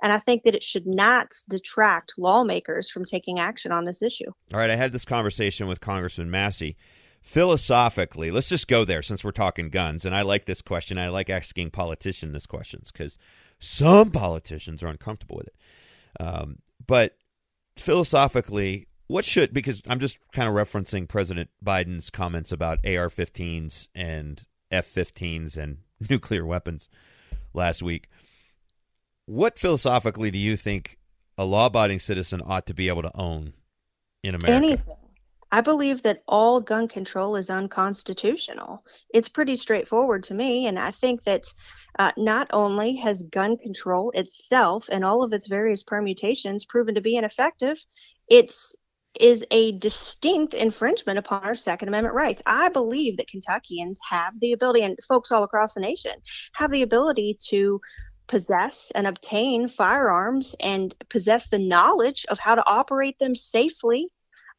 and 0.01 0.11
I 0.11 0.19
think 0.19 0.43
that 0.43 0.55
it 0.55 0.63
should 0.63 0.85
not 0.85 1.33
detract 1.49 2.13
lawmakers 2.17 2.89
from 2.89 3.05
taking 3.05 3.39
action 3.39 3.71
on 3.71 3.85
this 3.85 4.01
issue. 4.01 4.31
All 4.53 4.59
right, 4.59 4.69
I 4.69 4.75
had 4.75 4.91
this 4.91 5.05
conversation 5.05 5.67
with 5.67 5.81
Congressman 5.81 6.29
Massey. 6.29 6.75
Philosophically, 7.21 8.31
let's 8.31 8.49
just 8.49 8.67
go 8.67 8.83
there 8.83 9.03
since 9.03 9.23
we're 9.23 9.31
talking 9.31 9.69
guns. 9.69 10.05
And 10.05 10.15
I 10.15 10.23
like 10.23 10.45
this 10.45 10.61
question. 10.61 10.97
I 10.97 11.09
like 11.09 11.29
asking 11.29 11.69
politicians 11.69 12.33
this 12.33 12.47
questions 12.47 12.91
because 12.91 13.17
some 13.59 14.09
politicians 14.09 14.81
are 14.81 14.87
uncomfortable 14.87 15.37
with 15.37 15.47
it. 15.47 15.55
Um, 16.19 16.57
but 16.85 17.17
philosophically, 17.77 18.87
what 19.07 19.23
should 19.23 19.53
because 19.53 19.81
I'm 19.87 19.99
just 19.99 20.17
kind 20.31 20.47
of 20.49 20.55
referencing 20.55 21.07
President 21.07 21.49
Biden's 21.63 22.09
comments 22.09 22.51
about 22.51 22.79
AR-15s 22.85 23.87
and 23.93 24.41
F-15s 24.71 25.57
and 25.57 25.77
nuclear 26.09 26.45
weapons 26.45 26.89
last 27.53 27.81
week. 27.81 28.07
What 29.25 29.59
philosophically 29.59 30.31
do 30.31 30.39
you 30.39 30.57
think 30.57 30.97
a 31.37 31.45
law 31.45 31.67
abiding 31.67 31.99
citizen 31.99 32.41
ought 32.45 32.65
to 32.67 32.73
be 32.73 32.87
able 32.87 33.03
to 33.03 33.15
own 33.15 33.53
in 34.23 34.35
America? 34.35 34.51
Anything. 34.51 34.95
I 35.53 35.59
believe 35.59 36.03
that 36.03 36.23
all 36.27 36.61
gun 36.61 36.87
control 36.87 37.35
is 37.35 37.49
unconstitutional. 37.49 38.85
It's 39.13 39.27
pretty 39.27 39.57
straightforward 39.57 40.23
to 40.23 40.33
me. 40.33 40.67
And 40.67 40.79
I 40.79 40.91
think 40.91 41.23
that 41.23 41.43
uh, 41.99 42.13
not 42.15 42.47
only 42.53 42.95
has 42.97 43.23
gun 43.23 43.57
control 43.57 44.11
itself 44.11 44.85
and 44.89 45.03
all 45.03 45.23
of 45.23 45.33
its 45.33 45.47
various 45.47 45.83
permutations 45.83 46.63
proven 46.63 46.95
to 46.95 47.01
be 47.01 47.17
ineffective, 47.17 47.83
it's 48.29 48.75
is 49.19 49.45
a 49.51 49.73
distinct 49.73 50.53
infringement 50.53 51.19
upon 51.19 51.43
our 51.43 51.55
Second 51.55 51.89
Amendment 51.89 52.15
rights. 52.15 52.41
I 52.45 52.69
believe 52.69 53.17
that 53.17 53.27
Kentuckians 53.27 53.97
have 54.09 54.39
the 54.39 54.53
ability, 54.53 54.83
and 54.83 54.97
folks 55.07 55.31
all 55.31 55.43
across 55.43 55.73
the 55.73 55.81
nation 55.81 56.13
have 56.53 56.71
the 56.71 56.81
ability 56.81 57.37
to 57.49 57.81
possess 58.27 58.91
and 58.95 59.07
obtain 59.07 59.67
firearms 59.67 60.55
and 60.61 60.95
possess 61.09 61.47
the 61.47 61.59
knowledge 61.59 62.25
of 62.29 62.39
how 62.39 62.55
to 62.55 62.63
operate 62.65 63.19
them 63.19 63.35
safely 63.35 64.07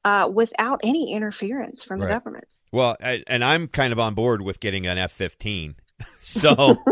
uh, 0.05 0.29
without 0.33 0.81
any 0.83 1.13
interference 1.15 1.83
from 1.83 2.01
right. 2.01 2.09
the 2.09 2.15
government. 2.15 2.57
Well, 2.73 2.97
I, 3.03 3.23
and 3.27 3.45
I'm 3.45 3.69
kind 3.69 3.93
of 3.93 3.99
on 3.99 4.15
board 4.15 4.43
with 4.43 4.61
getting 4.61 4.87
an 4.87 4.99
F 4.99 5.13
15. 5.13 5.77
So 6.19 6.77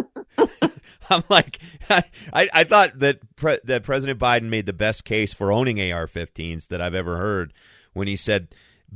I'm 1.14 1.24
like, 1.28 1.58
I, 1.90 2.48
I 2.52 2.64
thought 2.64 2.98
that 3.00 3.36
pre- 3.36 3.58
that 3.64 3.82
President 3.82 4.18
Biden 4.18 4.48
made 4.48 4.66
the 4.66 4.72
best 4.72 5.04
case 5.04 5.32
for 5.32 5.50
owning 5.50 5.80
AR-15s 5.80 6.68
that 6.68 6.80
I've 6.80 6.94
ever 6.94 7.16
heard 7.16 7.52
when 7.92 8.06
he 8.06 8.16
said 8.16 8.48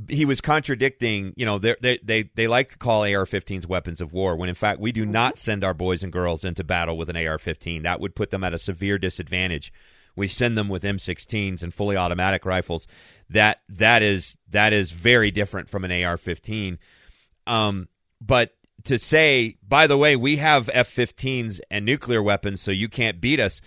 he 0.07 0.25
was 0.25 0.39
contradicting. 0.41 1.33
You 1.35 1.45
know, 1.45 1.59
they 1.59 1.99
they 2.01 2.23
they 2.33 2.47
like 2.47 2.71
to 2.71 2.77
call 2.77 3.01
AR-15s 3.01 3.67
weapons 3.67 3.99
of 3.99 4.13
war 4.13 4.35
when 4.35 4.49
in 4.49 4.55
fact 4.55 4.79
we 4.79 4.91
do 4.91 5.03
mm-hmm. 5.03 5.11
not 5.11 5.39
send 5.39 5.63
our 5.63 5.73
boys 5.73 6.03
and 6.03 6.11
girls 6.11 6.45
into 6.45 6.63
battle 6.63 6.97
with 6.97 7.09
an 7.09 7.17
AR-15. 7.17 7.83
That 7.83 7.99
would 7.99 8.15
put 8.15 8.31
them 8.31 8.43
at 8.43 8.53
a 8.53 8.57
severe 8.57 8.97
disadvantage. 8.97 9.73
We 10.15 10.29
send 10.29 10.57
them 10.57 10.69
with 10.69 10.83
M16s 10.83 11.61
and 11.61 11.73
fully 11.73 11.97
automatic 11.97 12.45
rifles. 12.45 12.87
That 13.29 13.59
that 13.67 14.01
is 14.01 14.37
that 14.49 14.71
is 14.71 14.91
very 14.91 15.31
different 15.31 15.69
from 15.69 15.83
an 15.83 15.91
AR-15. 15.91 16.77
Um, 17.47 17.89
but 18.21 18.55
to 18.83 18.99
say, 18.99 19.57
by 19.67 19.87
the 19.87 19.97
way, 19.97 20.15
we 20.15 20.37
have 20.37 20.69
F-15s 20.71 21.59
and 21.71 21.85
nuclear 21.85 22.21
weapons, 22.21 22.61
so 22.61 22.71
you 22.71 22.87
can't 22.87 23.21
beat 23.21 23.39
us. 23.39 23.61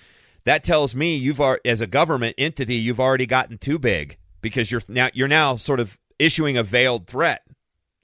That 0.45 0.65
tells 0.65 0.95
me 0.95 1.17
you've 1.17 1.41
as 1.65 1.81
a 1.81 1.87
government 1.87 2.35
entity, 2.39 2.77
you've 2.77 3.01
already 3.01 3.27
gotten 3.27 3.59
too 3.59 3.79
big 3.79 4.17
because 4.41 4.71
you're 4.71 4.83
now 4.89 5.11
you're 5.13 5.29
now 5.29 5.57
sort 5.57 5.81
of 5.81 5.99
issuing 6.19 6.57
a 6.57 6.63
veiled 6.63 7.07
threat. 7.07 7.43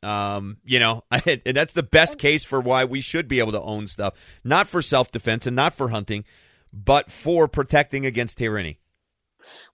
Um, 0.03 0.59
you 0.65 0.79
know, 0.79 1.05
and 1.27 1.57
that's 1.57 1.73
the 1.73 1.83
best 1.83 2.19
case 2.19 2.45
for 2.45 2.61
why 2.61 2.85
we 2.85 3.01
should 3.01 3.29
be 3.29 3.39
able 3.39 3.53
to 3.53 3.63
own 3.63 3.87
stuff, 3.87 4.15
not 4.43 4.69
for 4.69 4.83
self 4.83 5.11
defense 5.11 5.47
and 5.47 5.57
not 5.57 5.73
for 5.75 5.89
hunting, 5.89 6.25
but 6.73 7.11
for 7.11 7.49
protecting 7.49 8.05
against 8.05 8.39
tyranny. 8.39 8.79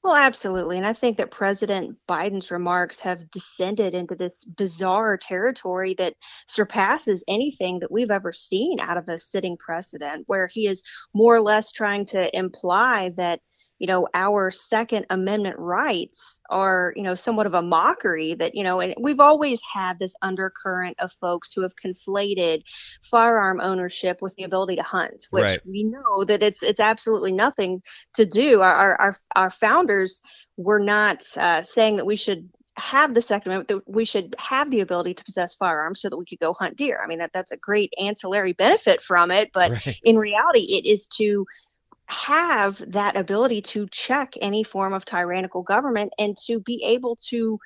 Well, 0.03 0.15
absolutely. 0.15 0.77
And 0.79 0.87
I 0.87 0.93
think 0.93 1.17
that 1.19 1.31
President 1.31 1.97
Biden's 2.09 2.51
remarks 2.51 3.01
have 3.01 3.31
descended 3.31 3.95
into 3.95 4.15
this 4.15 4.45
bizarre 4.45 5.17
territory 5.17 5.95
that 5.95 6.15
surpasses 6.47 7.25
anything 7.29 7.79
that 7.81 7.91
we've 7.93 8.11
ever 8.11 8.33
seen 8.33 8.81
out 8.81 8.97
of 8.97 9.09
a 9.09 9.19
sitting 9.19 9.57
president, 9.57 10.25
where 10.27 10.47
he 10.47 10.67
is 10.67 10.83
more 11.15 11.35
or 11.37 11.41
less 11.41 11.73
trying 11.73 12.05
to 12.07 12.37
imply 12.37 13.11
that 13.17 13.41
you 13.81 13.89
know, 13.89 14.07
our 14.15 14.51
Second 14.51 15.07
Amendment 15.11 15.59
rights 15.59 16.41
are, 16.51 16.93
you 16.97 17.03
know, 17.03 17.15
somewhat 17.15 17.47
of 17.47 17.55
a 17.55 17.63
mockery 17.63 18.35
that, 18.35 18.55
you 18.55 18.63
know, 18.63 18.81
and 18.81 18.95
we've 19.01 19.21
always 19.21 19.61
had 19.73 19.99
this 19.99 20.15
undercurrent 20.23 20.97
of 21.01 21.11
folks 21.21 21.53
who 21.53 21.63
have 21.63 21.73
conflated 21.85 22.63
firearm 23.11 23.61
ownership 23.61 24.19
with 24.23 24.35
the 24.37 24.45
ability 24.45 24.77
to 24.77 24.83
hunt, 24.83 25.27
which 25.31 25.45
Right. 25.45 25.61
we 25.67 25.85
know 25.85 26.25
that 26.25 26.43
it's 26.43 26.63
it's 26.63 26.81
absolutely 26.81 27.33
nothing 27.33 27.83
to 28.15 28.27
do. 28.27 28.61
Our 28.61 28.97
our 29.01 29.17
our 29.35 29.51
founders 29.51 30.23
were 30.57 30.81
not 30.81 31.25
uh, 31.37 31.63
saying 31.63 31.97
that 31.97 32.07
we 32.07 32.17
should 32.17 32.51
have 32.77 33.15
the 33.15 33.21
Second 33.21 33.53
Amendment, 33.53 33.69
that 33.87 33.93
we 33.93 34.05
should 34.05 34.35
have 34.39 34.71
the 34.71 34.81
ability 34.81 35.15
to 35.15 35.25
possess 35.25 35.55
firearms 35.55 36.01
so 36.01 36.09
that 36.09 36.17
we 36.17 36.25
could 36.25 36.39
go 36.39 36.53
hunt 36.55 36.77
deer. 36.77 37.01
I 37.03 37.07
mean, 37.07 37.19
that 37.19 37.33
that's 37.35 37.51
a 37.53 37.57
great 37.57 37.93
ancillary 37.99 38.53
benefit 38.53 39.03
from 39.03 39.31
it, 39.31 39.51
but 39.55 39.73
Right. 39.73 39.99
in 40.05 40.17
reality, 40.17 40.61
it 40.77 40.87
is 40.87 41.07
to 41.19 41.47
have 42.11 42.83
that 42.93 43.17
ability 43.17 43.63
to 43.63 43.87
check 43.91 44.35
any 44.41 44.65
form 44.65 44.93
of 44.93 45.05
tyrannical 45.05 45.63
government 45.63 46.13
and 46.19 46.37
to 46.47 46.61
be 46.61 46.83
able 46.85 47.17
to 47.29 47.59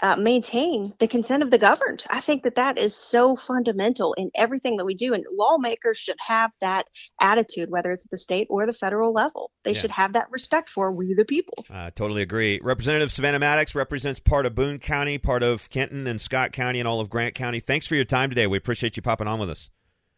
uh, 0.00 0.16
maintain 0.16 0.92
the 0.98 1.06
consent 1.06 1.44
of 1.44 1.52
the 1.52 1.58
governed. 1.58 2.04
I 2.10 2.20
think 2.20 2.42
that 2.42 2.56
that 2.56 2.76
is 2.76 2.92
so 2.96 3.36
fundamental 3.36 4.14
in 4.14 4.32
everything 4.34 4.76
that 4.78 4.84
we 4.84 4.94
do, 4.94 5.14
and 5.14 5.24
lawmakers 5.30 5.96
should 5.96 6.16
have 6.26 6.50
that 6.60 6.88
attitude, 7.20 7.70
whether 7.70 7.92
it's 7.92 8.04
at 8.04 8.10
the 8.10 8.18
state 8.18 8.48
or 8.50 8.66
the 8.66 8.72
federal 8.72 9.12
level. 9.12 9.52
They 9.62 9.70
Yeah. 9.70 9.80
should 9.82 9.90
have 9.92 10.14
that 10.14 10.28
respect 10.32 10.68
for 10.68 10.90
we 10.90 11.14
the 11.14 11.24
people. 11.24 11.64
Uh, 11.70 11.92
totally 11.94 12.22
agree. 12.22 12.58
Representative 12.64 13.12
Savannah 13.12 13.38
Maddox 13.38 13.76
represents 13.76 14.18
part 14.18 14.44
of 14.44 14.56
Boone 14.56 14.80
County, 14.80 15.18
part 15.18 15.44
of 15.44 15.70
Kenton 15.70 16.08
and 16.08 16.20
Scott 16.20 16.50
County, 16.50 16.80
and 16.80 16.88
all 16.88 16.98
of 16.98 17.08
Grant 17.08 17.36
County. 17.36 17.60
Thanks 17.60 17.86
for 17.86 17.94
your 17.94 18.04
time 18.04 18.28
today. 18.28 18.48
We 18.48 18.58
appreciate 18.58 18.96
you 18.96 19.02
popping 19.02 19.28
on 19.28 19.38
with 19.38 19.50
us. 19.50 19.70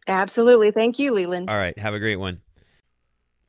Absolutely. 0.07 0.71
Thank 0.71 0.97
you, 0.97 1.13
Leland. 1.13 1.51
All 1.51 1.57
right. 1.57 1.77
Have 1.77 1.93
a 1.93 1.99
great 1.99 2.15
one. 2.17 2.41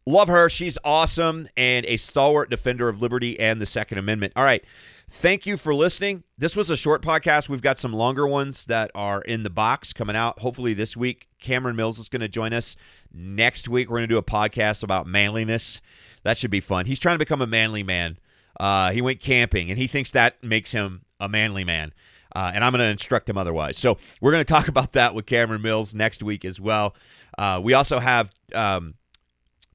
Love 0.08 0.28
her. 0.28 0.48
She's 0.48 0.78
awesome 0.84 1.48
and 1.56 1.84
a 1.86 1.96
stalwart 1.96 2.48
defender 2.48 2.88
of 2.88 3.02
liberty 3.02 3.38
and 3.40 3.60
the 3.60 3.66
Second 3.66 3.98
Amendment. 3.98 4.32
All 4.36 4.44
right. 4.44 4.64
Thank 5.08 5.46
you 5.46 5.56
for 5.56 5.74
listening. 5.74 6.22
This 6.38 6.54
was 6.54 6.70
a 6.70 6.76
short 6.76 7.02
podcast. 7.02 7.48
We've 7.48 7.60
got 7.60 7.76
some 7.76 7.92
longer 7.92 8.26
ones 8.26 8.66
that 8.66 8.92
are 8.94 9.20
in 9.22 9.42
the 9.42 9.50
box 9.50 9.92
coming 9.92 10.14
out 10.14 10.38
hopefully 10.40 10.74
this 10.74 10.96
week. 10.96 11.28
Cameron 11.40 11.74
Mills 11.74 11.98
is 11.98 12.08
going 12.08 12.20
to 12.20 12.28
join 12.28 12.52
us 12.52 12.76
next 13.12 13.68
week. 13.68 13.88
We're 13.88 13.98
going 13.98 14.08
to 14.08 14.14
do 14.14 14.18
a 14.18 14.22
podcast 14.22 14.84
about 14.84 15.08
manliness. 15.08 15.80
That 16.22 16.36
should 16.36 16.50
be 16.52 16.60
fun. 16.60 16.86
He's 16.86 17.00
trying 17.00 17.14
to 17.14 17.20
become 17.20 17.42
a 17.42 17.46
manly 17.46 17.82
man. 17.82 18.18
Uh, 18.60 18.92
he 18.92 19.02
went 19.02 19.20
camping 19.20 19.70
and 19.70 19.78
he 19.78 19.88
thinks 19.88 20.12
that 20.12 20.42
makes 20.42 20.70
him 20.70 21.02
a 21.18 21.28
manly 21.28 21.64
man. 21.64 21.92
Uh, 22.34 22.52
and 22.54 22.64
I'm 22.64 22.72
going 22.72 22.82
to 22.82 22.90
instruct 22.90 23.28
him 23.28 23.38
otherwise. 23.38 23.78
So 23.78 23.98
we're 24.20 24.32
going 24.32 24.44
to 24.44 24.52
talk 24.52 24.68
about 24.68 24.92
that 24.92 25.14
with 25.14 25.26
Cameron 25.26 25.62
Mills 25.62 25.94
next 25.94 26.22
week 26.22 26.44
as 26.44 26.60
well. 26.60 26.94
Uh, 27.38 27.60
we 27.62 27.74
also 27.74 27.98
have 27.98 28.30
um, 28.54 28.94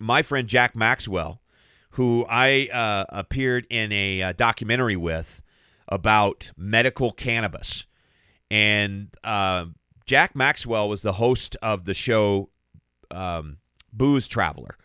my 0.01 0.21
friend 0.21 0.47
Jack 0.47 0.75
Maxwell, 0.75 1.41
who 1.91 2.25
I 2.29 2.67
uh, 2.73 3.05
appeared 3.09 3.67
in 3.69 3.91
a 3.91 4.21
uh, 4.21 4.33
documentary 4.33 4.95
with 4.95 5.41
about 5.87 6.51
medical 6.57 7.11
cannabis. 7.11 7.85
And 8.49 9.09
uh, 9.23 9.65
Jack 10.05 10.35
Maxwell 10.35 10.89
was 10.89 11.01
the 11.01 11.13
host 11.13 11.55
of 11.61 11.85
the 11.85 11.93
show 11.93 12.49
um, 13.09 13.57
Booze 13.93 14.27
Traveler. 14.27 14.77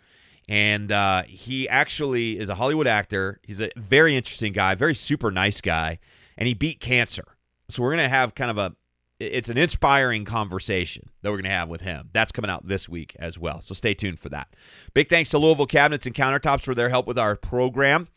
And 0.49 0.93
uh, 0.93 1.25
he 1.25 1.69
actually 1.69 2.39
is 2.39 2.49
a 2.49 2.55
Hollywood 2.55 2.87
actor. 2.87 3.41
He's 3.43 3.61
a 3.61 3.71
very 3.77 4.17
interesting 4.17 4.53
guy, 4.53 4.75
very 4.75 4.95
super 4.95 5.31
nice 5.31 5.61
guy. 5.61 5.99
And 6.37 6.47
he 6.47 6.55
beat 6.55 6.79
cancer. 6.79 7.25
So 7.69 7.83
we're 7.83 7.91
going 7.91 8.05
to 8.05 8.09
have 8.09 8.35
kind 8.35 8.51
of 8.51 8.59
a 8.59 8.77
it's 9.19 9.49
an 9.49 9.57
inspiring 9.57 10.25
conversation 10.25 11.09
that 11.23 11.31
we're 11.31 11.37
going 11.37 11.45
to 11.45 11.51
have 11.51 11.69
with 11.69 11.81
him. 11.81 12.11
That's 12.13 12.33
coming 12.33 12.51
out 12.51 12.67
this 12.67 12.89
week 12.89 13.17
as 13.19 13.39
well. 13.39 13.61
So 13.61 13.75
stay 13.75 13.95
tuned 13.95 14.21
for 14.21 14.29
that. 14.29 14.55
Big 14.95 15.09
thanks 15.09 15.31
to 15.31 15.39
Louisville 15.39 15.67
Cabinets 15.67 16.07
and 16.07 16.15
Countertops 16.15 16.63
for 16.63 16.75
their 16.75 16.91
help 16.91 17.07
with 17.07 17.19
our 17.19 17.37
program 17.37 18.09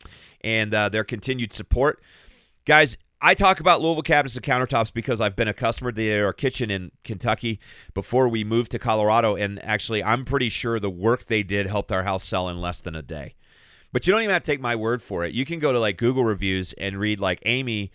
and 0.42 0.74
uh, 0.74 0.88
their 0.88 1.04
continued 1.04 1.52
support. 1.52 2.02
Guys, 2.66 2.98
I 3.22 3.34
talk 3.34 3.60
about 3.60 3.80
Louisville 3.80 4.02
Cabinets 4.02 4.36
and 4.36 4.44
Countertops 4.44 4.92
because 4.92 5.20
I've 5.20 5.36
been 5.36 5.48
a 5.48 5.54
customer 5.54 5.92
to 5.92 5.96
their 5.96 6.32
kitchen 6.32 6.70
in 6.70 6.90
Kentucky 7.04 7.60
before 7.94 8.28
we 8.28 8.44
moved 8.44 8.70
to 8.72 8.78
Colorado. 8.78 9.36
And 9.36 9.62
actually, 9.64 10.04
I'm 10.04 10.24
pretty 10.24 10.48
sure 10.48 10.78
the 10.78 10.90
work 10.90 11.24
they 11.24 11.42
did 11.42 11.66
helped 11.66 11.92
our 11.92 12.02
house 12.02 12.24
sell 12.24 12.48
in 12.48 12.60
less 12.60 12.80
than 12.80 12.94
a 12.94 13.02
day. 13.02 13.34
But 13.92 14.06
you 14.06 14.12
don't 14.12 14.22
even 14.22 14.32
have 14.32 14.42
to 14.42 14.50
take 14.52 14.60
my 14.60 14.76
word 14.76 15.02
for 15.02 15.24
it. 15.24 15.34
You 15.34 15.44
can 15.44 15.58
go 15.58 15.72
to 15.72 15.80
like 15.80 15.96
Google 15.96 16.24
reviews 16.24 16.72
and 16.74 16.98
read 16.98 17.20
like 17.20 17.42
Amy 17.44 17.90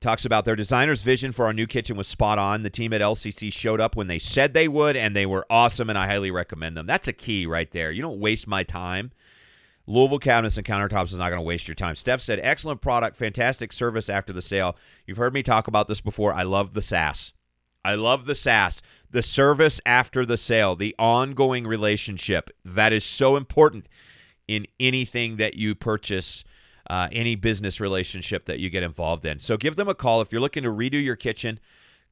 talks 0.00 0.24
about 0.24 0.44
their 0.44 0.56
designer's 0.56 1.02
vision 1.02 1.32
for 1.32 1.46
our 1.46 1.52
new 1.52 1.66
kitchen 1.66 1.96
was 1.96 2.06
spot 2.06 2.38
on. 2.38 2.62
The 2.62 2.70
team 2.70 2.92
at 2.92 3.00
LCC 3.00 3.52
showed 3.52 3.80
up 3.80 3.96
when 3.96 4.06
they 4.06 4.18
said 4.18 4.54
they 4.54 4.68
would, 4.68 4.96
and 4.96 5.14
they 5.14 5.26
were 5.26 5.46
awesome, 5.50 5.88
and 5.88 5.98
I 5.98 6.06
highly 6.06 6.30
recommend 6.30 6.76
them. 6.76 6.86
That's 6.86 7.08
a 7.08 7.12
key 7.12 7.46
right 7.46 7.70
there. 7.70 7.90
You 7.90 8.02
don't 8.02 8.20
waste 8.20 8.46
my 8.46 8.62
time. 8.62 9.12
Louisville 9.86 10.18
Cabinets 10.18 10.58
and 10.58 10.66
Countertops 10.66 11.12
is 11.12 11.18
not 11.18 11.30
going 11.30 11.40
to 11.40 11.46
waste 11.46 11.66
your 11.66 11.74
time. 11.74 11.96
Steph 11.96 12.20
said, 12.20 12.40
excellent 12.42 12.82
product, 12.82 13.16
fantastic 13.16 13.72
service 13.72 14.10
after 14.10 14.34
the 14.34 14.42
sale. 14.42 14.76
You've 15.06 15.16
heard 15.16 15.32
me 15.32 15.42
talk 15.42 15.66
about 15.66 15.88
this 15.88 16.02
before. 16.02 16.34
I 16.34 16.42
love 16.42 16.74
the 16.74 16.82
SaaS. 16.82 17.32
I 17.84 17.94
love 17.94 18.26
the 18.26 18.34
SaaS, 18.34 18.82
the 19.10 19.22
service 19.22 19.80
after 19.86 20.26
the 20.26 20.36
sale, 20.36 20.76
the 20.76 20.94
ongoing 20.98 21.66
relationship. 21.66 22.50
That 22.64 22.92
is 22.92 23.02
so 23.02 23.36
important 23.36 23.88
in 24.46 24.66
anything 24.78 25.36
that 25.36 25.54
you 25.54 25.74
purchase 25.74 26.44
uh, 26.88 27.08
any 27.12 27.34
business 27.34 27.80
relationship 27.80 28.46
that 28.46 28.58
you 28.58 28.70
get 28.70 28.82
involved 28.82 29.26
in. 29.26 29.38
So 29.38 29.56
give 29.56 29.76
them 29.76 29.88
a 29.88 29.94
call 29.94 30.20
if 30.20 30.32
you're 30.32 30.40
looking 30.40 30.62
to 30.62 30.70
redo 30.70 31.02
your 31.02 31.16
kitchen, 31.16 31.60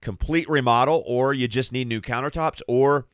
complete 0.00 0.48
remodel, 0.48 1.02
or 1.06 1.32
you 1.32 1.48
just 1.48 1.72
need 1.72 1.88
new 1.88 2.00
countertops, 2.00 2.60
or 2.68 3.06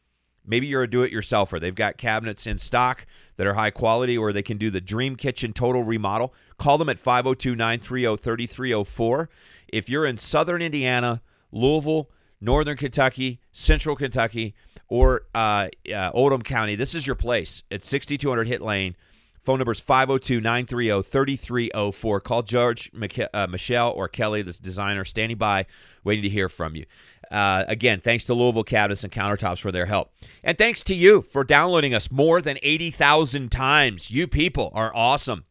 maybe 0.45 0.67
you're 0.67 0.83
a 0.83 0.91
do 0.91 1.03
it 1.03 1.13
yourselfer. 1.13 1.61
They've 1.61 1.75
got 1.75 1.97
cabinets 1.97 2.47
in 2.47 2.59
stock 2.59 3.07
that 3.37 3.47
are 3.47 3.55
high 3.55 3.71
quality, 3.71 4.19
or 4.19 4.33
they 4.33 4.43
can 4.43 4.59
do 4.59 4.71
the 4.71 4.81
Dream 4.81 5.17
Kitchen 5.17 5.53
total 5.53 5.85
remodel. 5.85 6.35
Call 6.59 6.79
them 6.79 6.89
at 6.89 6.99
502 6.99 7.55
930 7.55 8.17
3304. 8.17 9.29
If 9.69 9.89
you're 9.89 10.05
in 10.05 10.17
southern 10.17 10.63
Indiana, 10.63 11.23
Louisville, 11.53 12.11
northern 12.41 12.77
Kentucky, 12.77 13.41
central 13.53 13.95
Kentucky, 13.95 14.55
or 14.89 15.23
uh, 15.35 15.69
uh, 15.95 16.11
Oldham 16.13 16.43
County, 16.43 16.75
this 16.75 16.95
is 16.95 17.07
your 17.07 17.17
place. 17.17 17.63
It's 17.71 17.89
6200 17.89 18.49
Hit 18.49 18.61
Lane. 18.61 18.97
Phone 19.43 19.59
number 19.59 19.73
is 19.73 19.81
502 19.81 20.41
930 20.41 21.03
3304. 21.03 22.21
Call 22.21 22.43
George, 22.43 22.91
Miche- 22.93 23.29
uh, 23.35 23.47
Michelle, 23.49 23.91
or 23.91 24.07
Kelly, 24.07 24.43
the 24.43 24.53
designer, 24.53 25.05
standing 25.05 25.37
by, 25.37 25.67
waiting 26.05 26.23
to 26.23 26.29
hear 26.29 26.49
from 26.49 26.77
you. 26.77 26.85
Uh, 27.29 27.65
again, 27.67 28.01
thanks 28.01 28.25
to 28.27 28.35
Louisville 28.35 28.63
Cabinets 28.63 29.03
and 29.03 29.13
Countertops 29.13 29.59
for 29.59 29.73
their 29.73 29.87
help. 29.87 30.13
And 30.45 30.57
thanks 30.57 30.85
to 30.85 30.95
you 30.95 31.23
for 31.23 31.43
downloading 31.43 31.93
us 31.95 32.11
more 32.11 32.41
than 32.41 32.59
80,000 32.63 33.51
times. 33.51 34.11
You 34.11 34.29
people 34.29 34.71
are 34.75 34.95
awesome. 34.95 35.45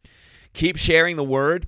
Keep 0.54 0.78
sharing 0.78 1.16
the 1.18 1.24
word. 1.24 1.68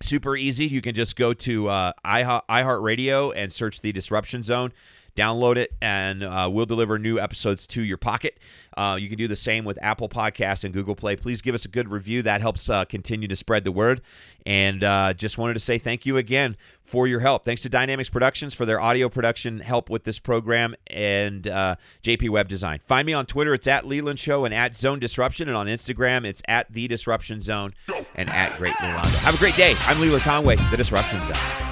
Super 0.00 0.36
easy. 0.36 0.66
You 0.66 0.82
can 0.82 0.94
just 0.94 1.14
go 1.16 1.32
to 1.32 1.68
uh, 1.68 1.92
iHeartRadio 2.04 3.32
and 3.34 3.52
search 3.52 3.80
the 3.80 3.92
Disruption 3.92 4.42
Zone. 4.42 4.72
Download 5.14 5.56
it, 5.56 5.72
and 5.82 6.22
uh, 6.22 6.48
we'll 6.50 6.64
deliver 6.66 6.98
new 6.98 7.18
episodes 7.18 7.66
to 7.66 7.82
your 7.82 7.98
pocket. 7.98 8.38
Uh, 8.76 8.96
you 8.98 9.08
can 9.08 9.18
do 9.18 9.28
the 9.28 9.36
same 9.36 9.64
with 9.64 9.78
Apple 9.82 10.08
Podcasts 10.08 10.64
and 10.64 10.72
Google 10.72 10.96
Play. 10.96 11.16
Please 11.16 11.42
give 11.42 11.54
us 11.54 11.66
a 11.66 11.68
good 11.68 11.90
review. 11.90 12.22
That 12.22 12.40
helps 12.40 12.70
uh, 12.70 12.86
continue 12.86 13.28
to 13.28 13.36
spread 13.36 13.64
the 13.64 13.72
word. 13.72 14.00
And 14.46 14.82
uh, 14.82 15.12
just 15.12 15.36
wanted 15.36 15.54
to 15.54 15.60
say 15.60 15.76
thank 15.76 16.06
you 16.06 16.16
again 16.16 16.56
for 16.82 17.06
your 17.06 17.20
help. 17.20 17.44
Thanks 17.44 17.62
to 17.62 17.68
Dynamics 17.68 18.08
Productions 18.08 18.54
for 18.54 18.64
their 18.64 18.80
audio 18.80 19.08
production 19.08 19.60
help 19.60 19.90
with 19.90 20.04
this 20.04 20.18
program 20.18 20.74
and 20.86 21.46
uh, 21.46 21.76
JP 22.02 22.30
Web 22.30 22.48
Design. 22.48 22.80
Find 22.86 23.06
me 23.06 23.12
on 23.12 23.26
Twitter. 23.26 23.52
It's 23.52 23.66
at 23.66 23.86
Leland 23.86 24.18
Show 24.18 24.44
and 24.46 24.54
at 24.54 24.74
Zone 24.74 24.98
Disruption. 24.98 25.48
And 25.48 25.56
on 25.56 25.66
Instagram, 25.66 26.24
it's 26.24 26.42
at 26.48 26.72
The 26.72 26.88
Disruption 26.88 27.40
Zone 27.40 27.74
and 28.14 28.30
at 28.30 28.56
Great 28.56 28.74
Leland. 28.80 29.08
Have 29.08 29.34
a 29.34 29.38
great 29.38 29.56
day. 29.56 29.74
I'm 29.80 30.00
Leland 30.00 30.22
Conway, 30.22 30.56
The 30.70 30.76
Disruption 30.76 31.20
Zone. 31.26 31.71